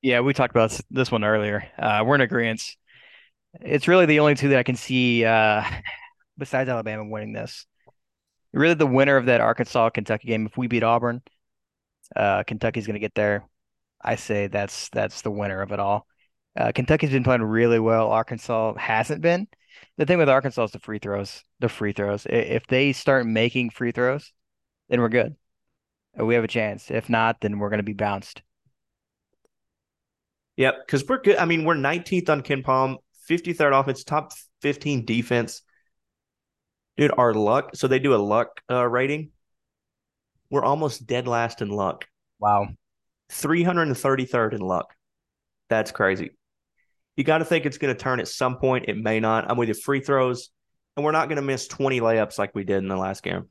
Yeah, 0.01 0.21
we 0.21 0.33
talked 0.33 0.49
about 0.49 0.79
this 0.89 1.11
one 1.11 1.23
earlier. 1.23 1.67
Uh, 1.77 2.03
we're 2.03 2.15
in 2.15 2.21
agreement. 2.21 2.63
It's 3.59 3.87
really 3.87 4.07
the 4.07 4.21
only 4.21 4.33
two 4.33 4.49
that 4.49 4.57
I 4.57 4.63
can 4.63 4.75
see 4.75 5.23
uh, 5.23 5.63
besides 6.39 6.67
Alabama 6.67 7.05
winning 7.05 7.31
this. 7.31 7.67
Really, 8.53 8.73
the 8.73 8.87
winner 8.87 9.17
of 9.17 9.27
that 9.27 9.39
Arkansas 9.39 9.91
Kentucky 9.91 10.27
game. 10.27 10.47
If 10.47 10.57
we 10.57 10.65
beat 10.65 10.81
Auburn, 10.81 11.21
uh, 12.15 12.41
Kentucky's 12.41 12.87
going 12.87 12.95
to 12.95 12.99
get 12.99 13.13
there. 13.13 13.45
I 14.03 14.15
say 14.15 14.47
that's 14.47 14.89
that's 14.89 15.21
the 15.21 15.29
winner 15.29 15.61
of 15.61 15.71
it 15.71 15.79
all. 15.79 16.07
Uh, 16.57 16.71
Kentucky's 16.73 17.11
been 17.11 17.23
playing 17.23 17.43
really 17.43 17.79
well. 17.79 18.09
Arkansas 18.09 18.73
hasn't 18.77 19.21
been. 19.21 19.47
The 19.97 20.05
thing 20.05 20.17
with 20.17 20.29
Arkansas 20.29 20.65
is 20.65 20.71
the 20.71 20.79
free 20.79 20.99
throws. 20.99 21.43
The 21.59 21.69
free 21.69 21.93
throws. 21.93 22.25
If 22.29 22.67
they 22.67 22.93
start 22.93 23.25
making 23.25 23.71
free 23.71 23.91
throws, 23.91 24.31
then 24.89 25.01
we're 25.01 25.09
good. 25.09 25.35
We 26.17 26.35
have 26.35 26.43
a 26.43 26.49
chance. 26.49 26.91
If 26.91 27.09
not, 27.09 27.37
then 27.41 27.59
we're 27.59 27.69
going 27.69 27.79
to 27.79 27.83
be 27.83 27.93
bounced. 27.93 28.41
Yep, 30.57 30.85
because 30.85 31.07
we're 31.07 31.21
good. 31.21 31.37
I 31.37 31.45
mean, 31.45 31.63
we're 31.63 31.75
19th 31.75 32.29
on 32.29 32.41
KenPom, 32.41 32.97
53rd 33.29 33.79
offense, 33.79 34.03
top 34.03 34.33
15 34.61 35.05
defense. 35.05 35.61
Dude, 36.97 37.11
our 37.17 37.33
luck. 37.33 37.75
So 37.75 37.87
they 37.87 37.99
do 37.99 38.13
a 38.13 38.17
luck 38.17 38.61
uh, 38.69 38.87
rating. 38.87 39.31
We're 40.49 40.63
almost 40.63 41.07
dead 41.07 41.27
last 41.27 41.61
in 41.61 41.69
luck. 41.69 42.05
Wow. 42.39 42.67
333rd 43.31 44.53
in 44.53 44.59
luck. 44.59 44.93
That's 45.69 45.91
crazy. 45.91 46.31
You 47.15 47.23
got 47.23 47.39
to 47.39 47.45
think 47.45 47.65
it's 47.65 47.77
going 47.77 47.93
to 47.93 47.99
turn 47.99 48.19
at 48.19 48.27
some 48.27 48.57
point. 48.57 48.85
It 48.87 48.97
may 48.97 49.19
not. 49.19 49.49
I'm 49.49 49.57
with 49.57 49.67
you. 49.67 49.75
Free 49.75 49.99
throws, 49.99 50.49
and 50.95 51.05
we're 51.05 51.11
not 51.11 51.27
going 51.27 51.35
to 51.37 51.41
miss 51.41 51.67
20 51.67 51.99
layups 51.99 52.39
like 52.39 52.55
we 52.55 52.63
did 52.63 52.77
in 52.77 52.87
the 52.87 52.95
last 52.95 53.23
game 53.23 53.47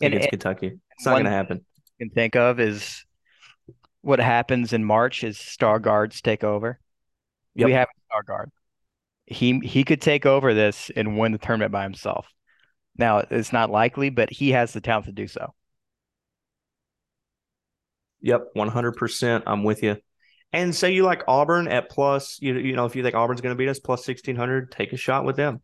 against 0.00 0.24
and, 0.24 0.30
Kentucky. 0.30 0.78
It's 0.96 1.04
not 1.04 1.12
going 1.12 1.24
to 1.24 1.30
happen. 1.30 1.64
Can 1.98 2.10
think 2.10 2.36
of 2.36 2.60
is 2.60 3.04
what 4.00 4.20
happens 4.20 4.72
in 4.72 4.84
March 4.84 5.24
is 5.24 5.38
star 5.38 5.78
guards 5.78 6.20
take 6.20 6.44
over. 6.44 6.78
Yep. 7.54 7.66
We 7.66 7.72
have 7.72 7.88
a 7.88 8.00
star 8.06 8.22
guard. 8.22 8.50
He 9.26 9.58
he 9.60 9.84
could 9.84 10.00
take 10.00 10.26
over 10.26 10.52
this 10.52 10.90
and 10.94 11.18
win 11.18 11.32
the 11.32 11.38
tournament 11.38 11.72
by 11.72 11.84
himself. 11.84 12.28
Now 12.96 13.18
it's 13.30 13.52
not 13.52 13.70
likely, 13.70 14.10
but 14.10 14.30
he 14.30 14.50
has 14.50 14.72
the 14.72 14.80
talent 14.80 15.06
to 15.06 15.12
do 15.12 15.26
so. 15.26 15.54
Yep, 18.20 18.50
one 18.52 18.68
hundred 18.68 18.92
percent. 18.92 19.44
I'm 19.46 19.64
with 19.64 19.82
you. 19.82 19.96
And 20.54 20.72
say 20.72 20.92
you 20.92 21.02
like 21.02 21.24
Auburn 21.26 21.66
at 21.66 21.90
plus, 21.90 22.38
you 22.40 22.56
you 22.56 22.76
know, 22.76 22.86
if 22.86 22.94
you 22.94 23.02
think 23.02 23.16
Auburn's 23.16 23.40
going 23.40 23.52
to 23.52 23.58
beat 23.58 23.68
us 23.68 23.80
plus 23.80 24.04
sixteen 24.04 24.36
hundred, 24.36 24.70
take 24.70 24.92
a 24.92 24.96
shot 24.96 25.24
with 25.24 25.34
them. 25.34 25.60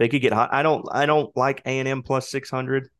They 0.00 0.08
could 0.08 0.22
get 0.22 0.32
hot. 0.32 0.52
I 0.52 0.64
don't. 0.64 0.84
I 0.90 1.06
don't 1.06 1.34
like 1.36 1.62
A 1.66 1.78
and 1.78 1.86
M 1.86 2.02
plus 2.02 2.28
six 2.28 2.50
hundred. 2.50 2.90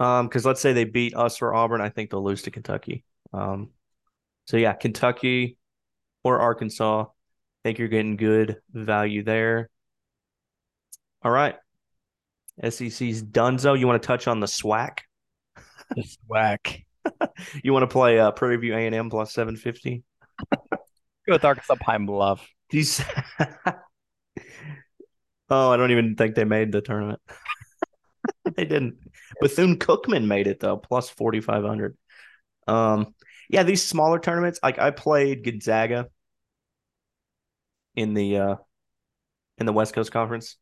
Um, 0.00 0.26
because 0.26 0.44
let's 0.44 0.60
say 0.60 0.72
they 0.72 0.82
beat 0.82 1.14
us 1.14 1.40
or 1.40 1.54
Auburn, 1.54 1.80
I 1.80 1.88
think 1.88 2.10
they'll 2.10 2.24
lose 2.24 2.42
to 2.42 2.50
Kentucky. 2.50 3.04
Um, 3.32 3.70
so 4.46 4.56
yeah, 4.56 4.72
Kentucky 4.72 5.56
or 6.24 6.40
Arkansas. 6.40 7.02
I 7.02 7.06
think 7.62 7.78
you're 7.78 7.86
getting 7.86 8.16
good 8.16 8.56
value 8.72 9.22
there. 9.22 9.70
All 11.22 11.30
right. 11.30 11.54
SEC's 12.60 13.22
Dunzo. 13.22 13.78
You 13.78 13.86
want 13.86 14.02
to 14.02 14.06
touch 14.06 14.26
on 14.26 14.40
the 14.40 14.48
SWAC? 14.48 14.98
The 15.94 16.02
SWAC. 16.02 16.84
you 17.62 17.72
want 17.72 17.82
to 17.82 17.86
play 17.86 18.18
uh, 18.18 18.30
Prairie 18.30 18.56
View 18.56 18.74
A 18.74 18.86
and 18.86 18.94
M 18.94 19.10
plus 19.10 19.32
seven 19.32 19.56
fifty? 19.56 20.02
Go 20.50 20.68
with 21.28 21.44
Arkansas 21.44 21.76
Pine 21.80 22.06
Bluff. 22.06 22.46
These. 22.70 23.02
oh, 25.50 25.70
I 25.70 25.76
don't 25.76 25.90
even 25.92 26.16
think 26.16 26.34
they 26.34 26.44
made 26.44 26.72
the 26.72 26.80
tournament. 26.80 27.20
they 28.56 28.64
didn't. 28.64 28.96
Bethune 29.40 29.78
Cookman 29.78 30.26
made 30.26 30.46
it 30.46 30.60
though, 30.60 30.76
plus 30.76 31.08
forty 31.08 31.40
five 31.40 31.64
hundred. 31.64 31.96
Um, 32.66 33.14
yeah, 33.48 33.62
these 33.62 33.82
smaller 33.82 34.18
tournaments. 34.18 34.58
Like 34.62 34.78
I 34.78 34.90
played 34.90 35.44
Gonzaga 35.44 36.08
in 37.94 38.14
the 38.14 38.36
uh 38.38 38.56
in 39.58 39.66
the 39.66 39.72
West 39.72 39.94
Coast 39.94 40.12
Conference. 40.12 40.56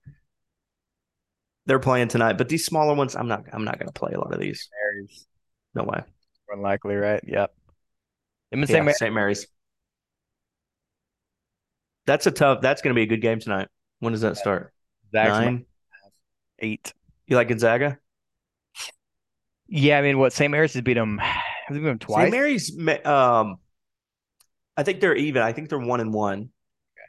They're 1.67 1.79
playing 1.79 2.09
tonight, 2.09 2.39
but 2.39 2.49
these 2.49 2.65
smaller 2.65 2.95
ones, 2.95 3.15
I'm 3.15 3.29
not. 3.29 3.45
I'm 3.53 3.65
not 3.65 3.79
going 3.79 3.87
to 3.87 3.93
play 3.93 4.13
a 4.13 4.19
lot 4.19 4.35
of 4.35 4.41
these. 4.41 4.69
No 5.75 5.85
way. 5.85 6.03
Unlikely, 6.53 6.97
right? 6.97 7.23
Yep. 7.27 7.55
yeah, 8.53 8.65
St. 8.65 8.85
Mary's. 8.85 8.99
St. 8.99 9.15
Mary's. 9.15 9.47
That's 12.07 12.27
a 12.27 12.31
tough. 12.31 12.61
That's 12.61 12.83
going 12.83 12.95
to 12.95 12.99
be 12.99 13.03
a 13.03 13.07
good 13.07 13.21
game 13.21 13.39
tonight. 13.39 13.69
When 14.01 14.13
does 14.13 14.23
that 14.23 14.37
start? 14.37 14.73
Nine, 15.13 15.67
eight. 16.59 16.93
You 17.27 17.37
like 17.37 17.49
Gonzaga? 17.49 17.99
Yeah, 19.69 19.99
I 19.99 20.03
mean, 20.03 20.19
what 20.19 20.33
St. 20.33 20.51
Mary's 20.51 20.75
has 20.75 20.83
beat 20.83 20.95
them, 20.95 21.19
has 21.19 21.77
beat 21.77 21.85
them 21.85 21.99
twice. 21.99 22.25
St. 22.25 22.33
Mary's, 22.33 23.07
um, 23.07 23.57
I 24.77 24.83
think 24.83 25.01
they're 25.01 25.15
even. 25.15 25.43
I 25.43 25.53
think 25.53 25.69
they're 25.69 25.79
one 25.79 26.01
and 26.01 26.13
one. 26.13 26.39
Okay. 26.39 27.09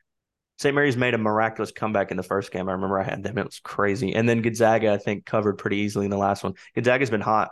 St. 0.60 0.76
Mary's 0.76 0.98
made 0.98 1.14
a 1.14 1.18
miraculous 1.18 1.72
comeback 1.72 2.12
in 2.12 2.18
the 2.18 2.24
first 2.24 2.52
game. 2.52 2.70
I 2.70 2.74
remember 2.74 3.00
I 3.00 3.04
had 3.04 3.24
them; 3.24 3.38
it 3.38 3.46
was 3.46 3.60
crazy. 3.64 4.14
And 4.14 4.28
then 4.28 4.42
Gonzaga, 4.42 4.92
I 4.94 4.98
think, 4.98 5.26
covered 5.26 5.58
pretty 5.58 5.78
easily 5.78 6.06
in 6.06 6.12
the 6.12 6.18
last 6.18 6.44
one. 6.44 6.54
Gonzaga's 6.76 7.10
been 7.10 7.22
hot. 7.22 7.50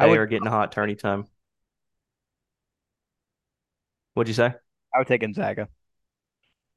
They 0.00 0.08
would, 0.08 0.18
are 0.18 0.26
getting 0.26 0.48
hot 0.48 0.72
tourney 0.72 0.94
time. 0.94 1.26
What'd 4.14 4.28
you 4.28 4.34
say? 4.34 4.52
I 4.94 4.98
would 4.98 5.06
take 5.06 5.20
Gonzaga. 5.20 5.68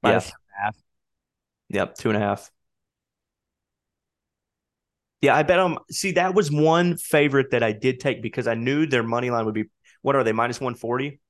Yes. 0.03 0.31
Yeah. 0.59 0.71
Yep, 1.69 1.95
two 1.95 2.09
and 2.09 2.17
a 2.17 2.19
half. 2.19 2.51
Yeah, 5.21 5.35
I 5.35 5.43
bet 5.43 5.57
them. 5.57 5.79
See, 5.89 6.11
that 6.11 6.35
was 6.35 6.51
one 6.51 6.97
favorite 6.97 7.51
that 7.51 7.63
I 7.63 7.71
did 7.71 8.01
take 8.01 8.21
because 8.21 8.45
I 8.45 8.55
knew 8.55 8.85
their 8.85 9.03
money 9.03 9.29
line 9.29 9.45
would 9.45 9.53
be 9.53 9.65
what 10.01 10.17
are 10.17 10.23
they 10.23 10.33
minus 10.33 10.59
one 10.59 10.75
forty? 10.75 11.21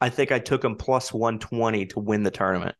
I 0.00 0.08
think 0.08 0.30
I 0.30 0.38
took 0.38 0.62
them 0.62 0.76
plus 0.76 1.12
one 1.12 1.40
twenty 1.40 1.86
to 1.86 1.98
win 1.98 2.22
the 2.22 2.30
tournament 2.30 2.76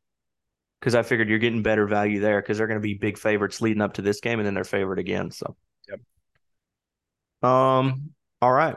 because 0.80 0.94
I 0.94 1.02
figured 1.02 1.28
you're 1.28 1.40
getting 1.40 1.64
better 1.64 1.86
value 1.86 2.20
there 2.20 2.40
because 2.40 2.58
they're 2.58 2.68
going 2.68 2.80
to 2.80 2.86
be 2.86 2.94
big 2.94 3.18
favorites 3.18 3.60
leading 3.60 3.82
up 3.82 3.94
to 3.94 4.02
this 4.02 4.20
game 4.20 4.38
and 4.38 4.46
then 4.46 4.54
they're 4.54 4.64
favored 4.64 5.00
again. 5.00 5.32
So, 5.32 5.56
yep. 5.88 6.00
Um. 7.42 8.10
All 8.42 8.52
right. 8.52 8.76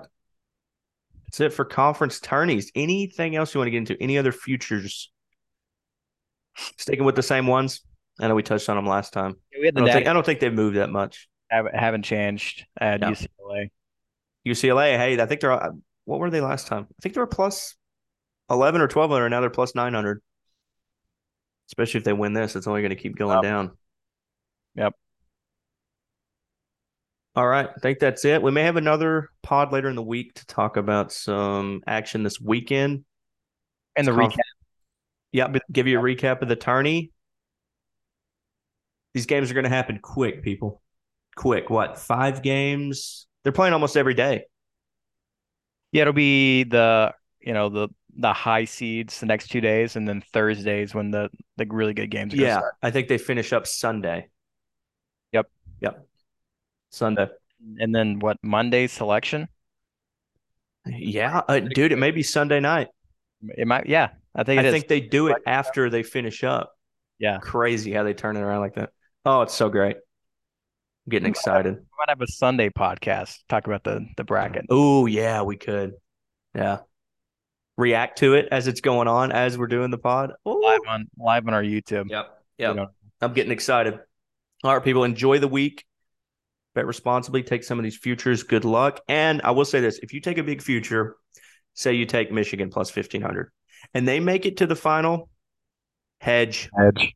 That's 1.25 1.39
it 1.41 1.53
for 1.53 1.65
conference 1.65 2.19
tourneys. 2.19 2.71
Anything 2.75 3.35
else 3.35 3.53
you 3.53 3.59
want 3.59 3.67
to 3.67 3.71
get 3.71 3.77
into? 3.77 4.01
Any 4.01 4.17
other 4.17 4.31
futures? 4.31 5.11
Sticking 6.77 7.05
with 7.05 7.15
the 7.15 7.23
same 7.23 7.45
ones. 7.47 7.81
I 8.19 8.27
know 8.27 8.35
we 8.35 8.43
touched 8.43 8.67
on 8.67 8.75
them 8.75 8.87
last 8.87 9.13
time. 9.13 9.35
We 9.57 9.67
had 9.67 9.77
I 9.77 9.81
don't 9.81 9.93
think 9.93 10.07
I 10.07 10.13
don't 10.13 10.25
think 10.25 10.39
they've 10.39 10.53
moved 10.53 10.77
that 10.77 10.89
much. 10.89 11.29
haven't, 11.49 11.75
haven't 11.75 12.03
changed 12.03 12.65
at 12.79 13.01
Yeah. 13.01 13.11
UCLA. 13.11 13.69
UCLA, 14.47 14.97
hey, 14.97 15.21
I 15.21 15.25
think 15.25 15.41
they're 15.41 15.51
uh, 15.51 15.71
what 16.05 16.19
were 16.19 16.29
they 16.29 16.41
last 16.41 16.67
time? 16.67 16.87
I 16.89 16.95
think 17.01 17.15
they 17.15 17.21
were 17.21 17.27
plus 17.27 17.75
eleven 18.49 18.81
or 18.81 18.87
twelve 18.87 19.11
hundred. 19.11 19.29
Now 19.29 19.41
they're 19.41 19.49
plus 19.49 19.75
nine 19.75 19.93
hundred. 19.93 20.21
Especially 21.67 21.99
if 21.99 22.03
they 22.03 22.13
win 22.13 22.33
this, 22.33 22.55
it's 22.55 22.65
only 22.65 22.81
going 22.81 22.89
to 22.89 22.95
keep 22.95 23.15
going 23.15 23.41
down. 23.43 23.77
Yep. 24.75 24.95
All 27.39 27.47
right, 27.47 27.69
I 27.73 27.79
think 27.79 27.99
that's 27.99 28.25
it. 28.25 28.41
We 28.41 28.51
may 28.51 28.63
have 28.63 28.75
another 28.75 29.29
pod 29.43 29.71
later 29.71 29.87
in 29.87 29.95
the 29.95 30.03
week 30.03 30.33
to 30.33 30.45
talk 30.45 30.75
about 30.75 31.09
some 31.09 31.81
action 31.87 32.21
this 32.21 32.37
weekend. 32.37 33.05
And 33.95 34.05
the 34.05 34.11
conf- 34.11 34.33
recap. 34.33 34.39
Yep, 35.31 35.57
give 35.71 35.87
you 35.87 35.99
a 35.99 36.03
recap 36.03 36.41
of 36.41 36.49
the 36.49 36.57
tourney. 36.57 37.13
These 39.13 39.25
games 39.25 39.49
are 39.49 39.53
going 39.53 39.63
to 39.63 39.69
happen 39.69 39.99
quick, 40.01 40.43
people. 40.43 40.81
Quick. 41.37 41.69
What? 41.69 41.97
Five 41.97 42.41
games? 42.41 43.25
They're 43.43 43.53
playing 43.53 43.71
almost 43.71 43.95
every 43.95 44.15
day. 44.15 44.43
Yeah, 45.93 46.01
it'll 46.01 46.13
be 46.13 46.65
the 46.65 47.13
you 47.39 47.53
know 47.53 47.69
the 47.69 47.87
the 48.17 48.33
high 48.33 48.65
seeds 48.65 49.17
the 49.21 49.27
next 49.27 49.47
two 49.47 49.61
days, 49.61 49.95
and 49.95 50.05
then 50.05 50.19
Thursdays 50.33 50.93
when 50.93 51.11
the 51.11 51.29
the 51.55 51.65
really 51.69 51.93
good 51.93 52.11
games 52.11 52.33
are 52.33 52.37
Yeah, 52.37 52.57
start. 52.57 52.73
I 52.83 52.91
think 52.91 53.07
they 53.07 53.17
finish 53.17 53.53
up 53.53 53.65
Sunday. 53.65 54.27
Yep. 55.31 55.49
Yep. 55.79 56.08
Sunday. 56.89 57.27
And 57.79 57.93
then 57.93 58.19
what 58.19 58.37
Monday 58.41 58.87
selection? 58.87 59.47
Yeah, 60.85 61.41
uh, 61.47 61.59
dude, 61.59 61.91
it 61.91 61.97
may 61.97 62.11
be 62.11 62.23
Sunday 62.23 62.59
night. 62.59 62.87
It 63.41 63.67
might. 63.67 63.87
Yeah, 63.87 64.09
I 64.35 64.43
think 64.43 64.59
I 64.59 64.71
think 64.71 64.87
they 64.87 65.01
do 65.01 65.27
it 65.27 65.37
after 65.45 65.89
they 65.89 66.03
finish 66.03 66.43
up. 66.43 66.73
Yeah. 67.19 67.39
Crazy 67.39 67.91
how 67.91 68.03
they 68.03 68.13
turn 68.13 68.37
it 68.37 68.41
around 68.41 68.61
like 68.61 68.75
that. 68.75 68.91
Oh, 69.25 69.41
it's 69.41 69.53
so 69.53 69.69
great. 69.69 69.97
I'm 69.97 71.09
getting 71.09 71.29
excited. 71.29 71.75
We 71.75 71.81
might 71.99 72.09
have 72.09 72.21
a 72.21 72.27
Sunday 72.27 72.69
podcast 72.69 73.39
talk 73.49 73.67
about 73.67 73.83
the 73.83 74.07
the 74.17 74.23
bracket. 74.23 74.65
Oh, 74.69 75.05
yeah, 75.05 75.41
we 75.41 75.57
could. 75.57 75.93
Yeah. 76.55 76.79
React 77.77 78.17
to 78.19 78.33
it 78.33 78.47
as 78.51 78.67
it's 78.67 78.81
going 78.81 79.07
on 79.07 79.31
as 79.31 79.57
we're 79.57 79.67
doing 79.67 79.91
the 79.91 79.97
pod. 79.97 80.31
Ooh. 80.47 80.61
live 80.61 80.79
on 80.87 81.07
live 81.17 81.47
on 81.47 81.53
our 81.53 81.63
YouTube. 81.63 82.09
Yep. 82.09 82.43
You 82.57 82.73
know, 82.73 82.87
I'm 83.21 83.33
getting 83.33 83.51
excited. 83.51 83.99
All 84.63 84.73
right, 84.73 84.83
people, 84.83 85.05
enjoy 85.05 85.39
the 85.39 85.47
week. 85.47 85.85
Bet 86.79 86.87
responsibly. 86.87 87.43
Take 87.43 87.65
some 87.65 87.77
of 87.77 87.83
these 87.83 87.97
futures. 87.97 88.43
Good 88.43 88.63
luck. 88.63 89.01
And 89.09 89.41
I 89.43 89.51
will 89.51 89.65
say 89.65 89.81
this 89.81 89.99
if 90.01 90.13
you 90.13 90.21
take 90.21 90.37
a 90.37 90.43
big 90.43 90.61
future, 90.61 91.17
say 91.73 91.91
you 91.91 92.05
take 92.05 92.31
Michigan 92.31 92.69
plus 92.69 92.95
1500, 92.95 93.51
and 93.93 94.07
they 94.07 94.21
make 94.21 94.45
it 94.45 94.55
to 94.57 94.65
the 94.65 94.77
final, 94.77 95.29
hedge. 96.21 96.69
Edge. 96.81 97.13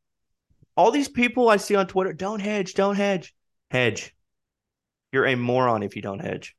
All 0.75 0.91
these 0.91 1.07
people 1.07 1.47
I 1.47 1.55
see 1.55 1.75
on 1.75 1.87
Twitter, 1.87 2.11
don't 2.11 2.41
hedge, 2.41 2.73
don't 2.73 2.97
hedge. 2.97 3.33
Hedge. 3.71 4.13
You're 5.13 5.27
a 5.27 5.35
moron 5.37 5.81
if 5.81 5.95
you 5.95 6.01
don't 6.01 6.19
hedge. 6.19 6.57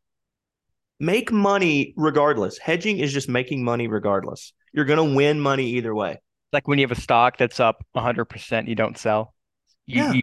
Make 0.98 1.30
money 1.30 1.92
regardless. 1.98 2.56
Hedging 2.56 3.00
is 3.00 3.12
just 3.12 3.28
making 3.28 3.64
money 3.64 3.86
regardless. 3.86 4.54
You're 4.72 4.86
going 4.86 5.10
to 5.10 5.14
win 5.14 5.40
money 5.40 5.72
either 5.72 5.94
way. 5.94 6.22
Like 6.54 6.66
when 6.66 6.78
you 6.78 6.84
have 6.86 6.96
a 6.96 6.98
stock 6.98 7.36
that's 7.36 7.60
up 7.60 7.84
100%, 7.94 8.66
you 8.66 8.74
don't 8.74 8.96
sell. 8.96 9.34
You, 9.84 10.04
Yeah. 10.04 10.20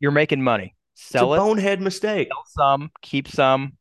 you, 0.00 0.08
are 0.08 0.12
making 0.12 0.42
money. 0.42 0.74
It's 0.98 1.14
a 1.14 1.18
it, 1.18 1.36
bonehead 1.36 1.80
mistake. 1.80 2.28
sell 2.28 2.44
some, 2.46 2.90
keep 3.02 3.28
some. 3.28 3.74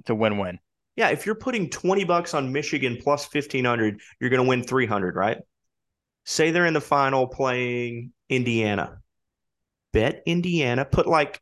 It's 0.00 0.10
a 0.10 0.14
win-win. 0.14 0.58
Yeah, 0.96 1.10
if 1.10 1.26
you're 1.26 1.34
putting 1.34 1.70
20 1.70 2.04
bucks 2.04 2.34
on 2.34 2.52
Michigan 2.52 2.98
plus 3.00 3.32
1500, 3.32 4.00
you're 4.20 4.30
going 4.30 4.42
to 4.42 4.48
win 4.48 4.62
300, 4.64 5.14
right? 5.14 5.38
Say 6.24 6.50
they're 6.50 6.66
in 6.66 6.74
the 6.74 6.80
final 6.80 7.26
playing 7.26 8.12
Indiana. 8.28 8.98
Bet 9.92 10.22
Indiana, 10.26 10.84
put 10.84 11.06
like 11.06 11.40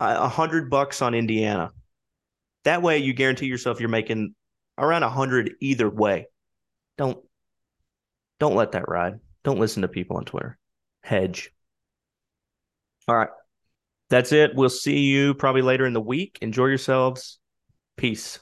a 0.00 0.24
a 0.24 0.28
hundred 0.28 0.70
bucks 0.70 1.02
on 1.02 1.14
Indiana. 1.14 1.70
That 2.64 2.82
way 2.82 2.98
you 2.98 3.12
guarantee 3.12 3.46
yourself 3.46 3.80
you're 3.80 3.88
making 3.88 4.34
around 4.78 5.02
a 5.04 5.10
hundred 5.10 5.54
either 5.60 5.88
way. 5.88 6.26
Don't 6.98 7.18
don't 8.40 8.56
let 8.56 8.72
that 8.72 8.88
ride. 8.88 9.20
Don't 9.44 9.60
listen 9.60 9.82
to 9.82 9.88
people 9.88 10.16
on 10.16 10.24
Twitter. 10.24 10.58
Hedge. 11.02 11.52
All 13.06 13.16
right. 13.16 13.28
That's 14.12 14.30
it. 14.30 14.54
We'll 14.54 14.68
see 14.68 14.98
you 14.98 15.32
probably 15.32 15.62
later 15.62 15.86
in 15.86 15.94
the 15.94 16.00
week. 16.00 16.36
Enjoy 16.42 16.66
yourselves. 16.66 17.38
Peace. 17.96 18.38